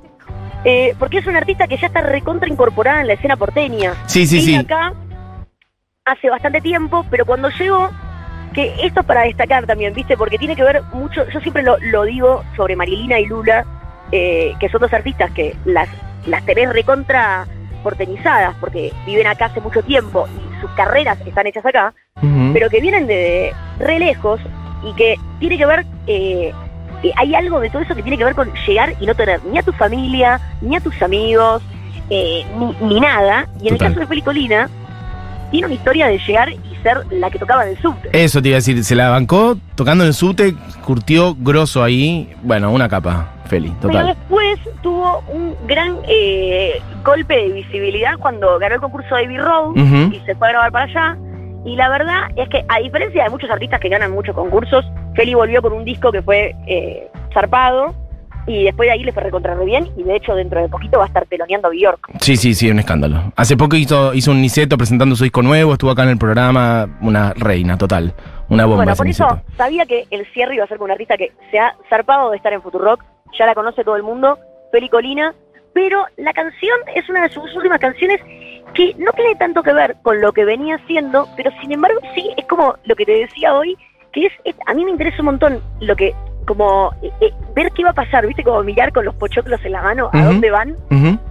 Eh, 0.65 0.95
porque 0.97 1.19
es 1.19 1.27
una 1.27 1.37
artista 1.37 1.67
que 1.67 1.77
ya 1.77 1.87
está 1.87 2.01
recontra 2.01 2.49
incorporada 2.49 3.01
en 3.01 3.07
la 3.07 3.13
escena 3.13 3.37
porteña. 3.37 3.93
Sí, 4.07 4.25
sí, 4.25 4.37
Vine 4.37 4.51
sí. 4.51 4.55
acá 4.55 4.93
hace 6.05 6.29
bastante 6.29 6.61
tiempo, 6.61 7.05
pero 7.11 7.25
cuando 7.25 7.49
llegó, 7.49 7.89
que 8.53 8.73
esto 8.81 9.01
es 9.01 9.05
para 9.05 9.21
destacar 9.21 9.67
también, 9.67 9.93
¿viste? 9.93 10.17
Porque 10.17 10.37
tiene 10.37 10.55
que 10.55 10.63
ver 10.63 10.81
mucho, 10.93 11.27
yo 11.29 11.39
siempre 11.41 11.63
lo, 11.63 11.77
lo 11.77 12.03
digo 12.03 12.43
sobre 12.55 12.75
Marilina 12.75 13.19
y 13.19 13.25
Lula, 13.25 13.65
eh, 14.11 14.53
que 14.59 14.69
son 14.69 14.81
dos 14.81 14.93
artistas 14.93 15.31
que 15.31 15.55
las, 15.65 15.89
las 16.25 16.43
tenés 16.45 16.73
recontra 16.73 17.45
porteñizadas, 17.83 18.55
porque 18.59 18.91
viven 19.05 19.27
acá 19.27 19.45
hace 19.45 19.61
mucho 19.61 19.83
tiempo 19.83 20.27
y 20.27 20.61
sus 20.61 20.71
carreras 20.71 21.19
están 21.25 21.47
hechas 21.47 21.65
acá, 21.65 21.93
pero 22.53 22.69
que 22.69 22.79
vienen 22.79 23.05
de 23.05 23.53
re 23.79 23.99
lejos 23.99 24.39
y 24.83 24.93
que 24.95 25.15
tiene 25.39 25.57
que 25.57 25.65
ver, 25.65 25.85
eh, 26.07 26.53
eh, 27.03 27.11
hay 27.15 27.35
algo 27.35 27.59
de 27.59 27.69
todo 27.69 27.81
eso 27.81 27.95
que 27.95 28.01
tiene 28.01 28.17
que 28.17 28.25
ver 28.25 28.35
con 28.35 28.51
llegar 28.67 28.93
y 28.99 29.05
no 29.05 29.15
tener 29.15 29.43
ni 29.45 29.57
a 29.57 29.63
tu 29.63 29.71
familia, 29.73 30.39
ni 30.61 30.75
a 30.75 30.81
tus 30.81 31.01
amigos, 31.01 31.61
eh, 32.09 32.45
ni, 32.57 32.87
ni 32.87 32.99
nada. 32.99 33.47
Y 33.61 33.67
en 33.67 33.73
Total. 33.75 33.87
el 33.87 33.93
caso 33.93 33.99
de 33.99 34.07
Felicolina, 34.07 34.69
tiene 35.51 35.67
una 35.67 35.75
historia 35.75 36.07
de 36.07 36.17
llegar 36.17 36.49
y 36.51 36.59
ser 36.81 36.97
la 37.11 37.29
que 37.29 37.37
tocaba 37.39 37.63
del 37.65 37.77
subte. 37.79 38.09
Eso 38.11 38.41
te 38.41 38.47
iba 38.49 38.55
a 38.55 38.57
decir, 38.59 38.83
se 38.83 38.95
la 38.95 39.09
bancó 39.09 39.55
tocando 39.75 40.03
en 40.03 40.07
el 40.09 40.13
subte, 40.13 40.55
curtió 40.83 41.35
grosso 41.35 41.83
ahí. 41.83 42.33
Bueno, 42.41 42.71
una 42.71 42.89
capa, 42.89 43.33
Feli, 43.45 43.71
Pero 43.81 43.93
total. 43.93 44.07
después 44.07 44.59
tuvo 44.81 45.23
un 45.31 45.55
gran 45.67 45.97
eh, 46.07 46.81
golpe 47.05 47.35
de 47.35 47.49
visibilidad 47.49 48.17
cuando 48.17 48.57
ganó 48.57 48.75
el 48.75 48.81
concurso 48.81 49.15
de 49.15 49.25
Abbey 49.25 49.37
Road 49.37 49.69
Ujú. 49.77 50.13
y 50.15 50.21
se 50.25 50.33
fue 50.35 50.47
a 50.47 50.51
grabar 50.51 50.71
para 50.71 50.85
allá. 50.85 51.17
Y 51.65 51.75
la 51.75 51.87
verdad 51.87 52.23
es 52.35 52.49
que, 52.49 52.65
a 52.67 52.79
diferencia 52.79 53.23
de 53.23 53.29
muchos 53.29 53.49
artistas 53.49 53.79
que 53.79 53.89
ganan 53.89 54.11
muchos 54.11 54.35
concursos, 54.35 54.83
Feli 55.15 55.33
volvió 55.33 55.61
con 55.61 55.73
un 55.73 55.85
disco 55.85 56.11
que 56.11 56.21
fue 56.21 56.55
eh, 56.67 57.07
zarpado 57.33 57.93
y 58.45 58.65
después 58.65 58.87
de 58.87 58.93
ahí 58.93 59.03
le 59.03 59.13
fue 59.13 59.23
recontra 59.23 59.55
re 59.55 59.63
bien 59.63 59.89
y 59.95 60.03
de 60.03 60.15
hecho 60.15 60.35
dentro 60.35 60.61
de 60.61 60.67
poquito 60.67 60.97
va 60.97 61.05
a 61.05 61.07
estar 61.07 61.25
teloneando 61.27 61.67
a 61.69 61.71
Bjork. 61.71 62.09
Sí, 62.19 62.35
sí, 62.35 62.53
sí, 62.53 62.69
un 62.69 62.79
escándalo. 62.79 63.31
Hace 63.35 63.55
poco 63.55 63.75
hizo, 63.75 64.13
hizo 64.13 64.31
un 64.31 64.41
Niceto 64.41 64.77
presentando 64.77 65.15
su 65.15 65.23
disco 65.23 65.41
nuevo, 65.41 65.73
estuvo 65.73 65.91
acá 65.91 66.03
en 66.03 66.09
el 66.09 66.17
programa, 66.17 66.97
una 67.01 67.33
reina 67.33 67.77
total, 67.77 68.13
una 68.49 68.65
bomba 68.65 68.83
bueno, 68.83 68.95
por 68.95 69.07
eso 69.07 69.25
Niceto. 69.25 69.47
sabía 69.55 69.85
que 69.85 70.05
el 70.11 70.25
cierre 70.33 70.55
iba 70.55 70.65
a 70.65 70.67
ser 70.67 70.77
con 70.77 70.85
un 70.85 70.91
artista 70.91 71.15
que 71.17 71.31
se 71.51 71.59
ha 71.59 71.75
zarpado 71.89 72.31
de 72.31 72.37
estar 72.37 72.51
en 72.51 72.61
Futurock, 72.61 73.03
ya 73.37 73.45
la 73.45 73.55
conoce 73.55 73.83
todo 73.83 73.95
el 73.95 74.03
mundo, 74.03 74.37
Feli 74.71 74.89
Colina, 74.89 75.33
pero 75.73 76.05
la 76.17 76.33
canción 76.33 76.77
es 76.95 77.07
una 77.09 77.23
de 77.23 77.29
sus 77.29 77.55
últimas 77.55 77.79
canciones 77.79 78.19
que 78.73 78.93
no 78.97 79.11
tiene 79.11 79.35
tanto 79.35 79.63
que 79.63 79.73
ver 79.73 79.95
con 80.01 80.19
lo 80.19 80.33
que 80.33 80.45
venía 80.45 80.75
haciendo, 80.75 81.27
pero 81.37 81.51
sin 81.61 81.71
embargo 81.71 81.99
sí 82.15 82.29
es 82.37 82.45
como 82.45 82.75
lo 82.85 82.95
que 82.95 83.05
te 83.05 83.11
decía 83.11 83.53
hoy, 83.53 83.75
que 84.13 84.27
es, 84.27 84.33
es- 84.45 84.55
a 84.65 84.73
mí 84.73 84.85
me 84.85 84.91
interesa 84.91 85.17
un 85.19 85.25
montón 85.25 85.59
lo 85.81 85.95
que, 85.95 86.13
como 86.45 86.91
eh, 87.01 87.09
eh, 87.21 87.31
ver 87.55 87.71
qué 87.71 87.83
va 87.83 87.89
a 87.91 87.93
pasar, 87.93 88.25
viste, 88.27 88.43
como 88.43 88.63
mirar 88.63 88.91
con 88.93 89.05
los 89.05 89.15
pochoclos 89.15 89.59
en 89.65 89.71
la 89.73 89.81
mano 89.81 90.09
a 90.13 90.23
dónde 90.23 90.49
van, 90.51 90.75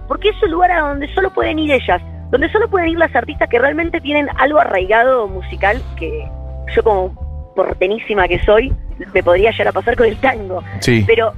porque 0.07 0.29
es 0.29 0.43
un 0.43 0.51
lugar 0.51 0.71
a 0.71 0.81
donde 0.81 1.07
solo 1.13 1.31
pueden 1.33 1.59
ir 1.59 1.71
ellas, 1.71 2.01
donde 2.31 2.49
solo 2.51 2.67
pueden 2.69 2.89
ir 2.89 2.97
las 2.97 3.15
artistas 3.15 3.47
que 3.49 3.59
realmente 3.59 4.01
tienen 4.01 4.27
algo 4.37 4.59
arraigado 4.59 5.27
musical 5.27 5.81
que 5.97 6.27
yo 6.75 6.83
como 6.83 7.53
portenísima 7.55 8.27
que 8.27 8.39
soy, 8.43 8.73
me 9.13 9.21
podría 9.23 9.51
llegar 9.51 9.67
a 9.69 9.71
pasar 9.71 9.95
con 9.95 10.07
el 10.07 10.17
tango, 10.17 10.63
Sí. 10.79 11.03
pero 11.05 11.33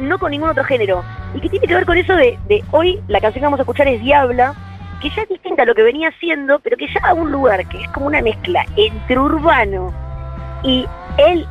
no 0.00 0.18
con 0.18 0.30
ningún 0.30 0.48
otro 0.50 0.64
género. 0.64 1.02
Y 1.34 1.40
que 1.40 1.48
tiene 1.50 1.66
que 1.66 1.74
ver 1.74 1.84
con 1.84 1.98
eso 1.98 2.14
de, 2.14 2.38
de 2.48 2.62
hoy, 2.70 3.00
la 3.08 3.20
canción 3.20 3.40
que 3.42 3.46
vamos 3.46 3.60
a 3.60 3.62
escuchar 3.64 3.86
es 3.88 4.00
Diabla, 4.00 4.54
que 5.02 5.10
ya 5.10 5.22
es 5.22 5.28
distinta 5.28 5.62
a 5.62 5.66
lo 5.66 5.74
que 5.74 5.82
venía 5.82 6.08
haciendo, 6.08 6.58
pero 6.60 6.76
que 6.76 6.86
ya 6.88 7.00
a 7.06 7.12
un 7.14 7.30
lugar 7.30 7.66
que 7.68 7.82
es 7.82 7.88
como 7.90 8.06
una 8.06 8.22
mezcla 8.22 8.64
entre 8.76 9.18
urbano 9.18 9.92
y 10.62 10.86
el 11.18 11.46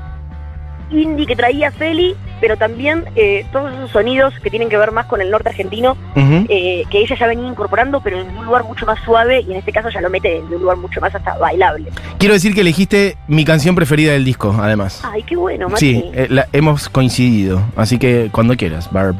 indie 0.89 1.27
que 1.27 1.35
traía 1.35 1.69
Feli, 1.71 2.15
pero 2.39 2.55
también 2.55 3.03
eh, 3.15 3.45
todos 3.51 3.73
esos 3.73 3.91
sonidos 3.91 4.33
que 4.41 4.49
tienen 4.49 4.69
que 4.69 4.77
ver 4.77 4.91
más 4.93 5.05
con 5.07 5.19
el 5.19 5.29
norte 5.29 5.49
argentino, 5.49 5.97
eh, 6.15 6.85
que 6.89 6.99
ella 6.99 7.15
ya 7.19 7.27
venía 7.27 7.45
incorporando, 7.47 7.99
pero 7.99 8.21
en 8.21 8.29
un 8.37 8.45
lugar 8.45 8.63
mucho 8.63 8.85
más 8.85 8.97
suave 9.03 9.41
y 9.41 9.51
en 9.51 9.57
este 9.57 9.73
caso 9.73 9.89
ya 9.89 9.99
lo 9.99 10.09
mete 10.09 10.37
en 10.37 10.45
un 10.45 10.61
lugar 10.61 10.77
mucho 10.77 11.01
más 11.01 11.13
hasta 11.13 11.37
bailable. 11.37 11.89
Quiero 12.19 12.33
decir 12.35 12.53
que 12.55 12.61
elegiste 12.61 13.17
mi 13.27 13.43
canción 13.43 13.75
preferida 13.75 14.13
del 14.13 14.23
disco, 14.23 14.55
además. 14.61 15.01
Ay, 15.03 15.23
qué 15.23 15.35
bueno, 15.35 15.67
Mati. 15.67 15.79
Sí, 15.79 16.09
eh, 16.13 16.27
la- 16.29 16.47
hemos 16.53 16.87
coincidido, 16.87 17.61
así 17.75 17.97
que 17.99 18.29
cuando 18.31 18.55
quieras, 18.55 18.89
Barb. 18.91 19.17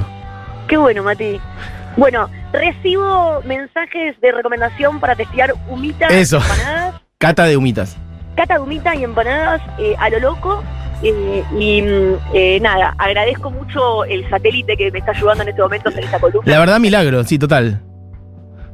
Qué 0.69 0.77
bueno, 0.77 1.03
Mati. 1.03 1.37
Bueno, 1.97 2.29
recibo 2.53 3.41
mensajes 3.43 4.19
de 4.21 4.31
recomendación 4.31 4.99
para 5.01 5.15
testear 5.15 5.53
humitas 5.67 6.13
Eso. 6.13 6.37
empanadas. 6.37 7.01
Cata 7.17 7.43
de 7.45 7.57
humitas. 7.57 7.97
Cata 8.37 8.53
de 8.53 8.59
humita 8.61 8.95
y 8.95 9.03
empanadas 9.03 9.61
eh, 9.79 9.95
a 9.99 10.09
lo 10.09 10.19
loco. 10.19 10.63
eh, 11.03 11.43
y 11.59 11.81
mm, 11.81 12.15
eh, 12.33 12.59
nada, 12.61 12.95
agradezco 12.97 13.51
mucho 13.51 14.05
el 14.05 14.27
satélite 14.29 14.77
que 14.77 14.91
me 14.91 14.99
está 14.99 15.11
ayudando 15.11 15.43
en 15.43 15.49
este 15.49 15.61
momento 15.61 15.89
en 15.89 15.99
esta 15.99 16.19
columna. 16.19 16.49
La 16.51 16.59
verdad, 16.59 16.79
milagro, 16.79 17.23
sí, 17.25 17.37
total. 17.37 17.81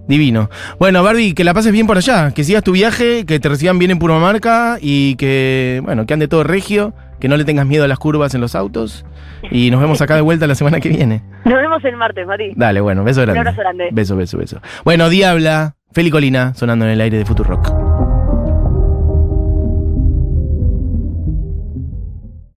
Divino. 0.08 0.50
Bueno, 0.80 1.02
Barbie, 1.02 1.34
que 1.34 1.46
la 1.46 1.54
pases 1.54 1.72
bien 1.72 1.88
por 1.88 1.96
allá, 1.98 2.32
que 2.32 2.44
sigas 2.44 2.62
tu 2.62 2.74
viaje, 2.74 3.26
que 3.26 3.40
te 3.40 3.48
reciban 3.48 3.80
bien 3.80 3.90
en 3.90 4.00
Purmamarca 4.00 4.78
y 4.82 5.16
que, 5.16 5.82
bueno, 5.86 6.06
que 6.06 6.14
ande 6.14 6.28
todo 6.28 6.44
regio, 6.44 6.94
que 7.22 7.30
no 7.30 7.38
le 7.38 7.46
tengas 7.46 7.66
miedo 7.66 7.86
a 7.86 7.88
las 7.88 8.00
curvas 8.00 8.36
en 8.36 8.42
los 8.42 8.54
autos 8.56 9.06
y 9.50 9.72
nos 9.72 9.80
vemos 9.80 10.02
acá 10.02 10.16
de 10.16 10.22
vuelta 10.22 10.46
la 10.46 10.56
semana 10.56 10.82
que 10.82 10.90
viene. 10.90 11.24
Nos 11.46 11.56
vemos 11.56 11.82
el 11.86 11.96
martes, 11.96 12.28
Mati. 12.28 12.52
Dale, 12.54 12.82
bueno, 12.82 13.06
beso 13.06 13.22
grande. 13.22 13.40
abrazo 13.40 13.62
grande. 13.62 13.90
Beso, 13.94 14.18
beso, 14.18 14.38
beso. 14.38 14.60
Bueno, 14.84 15.08
Diabla, 15.08 15.78
Feli 15.94 16.12
Colina, 16.12 16.54
sonando 16.54 16.84
en 16.84 16.92
el 16.92 17.00
aire 17.00 17.18
de 17.18 17.26
Futurock. 17.26 17.83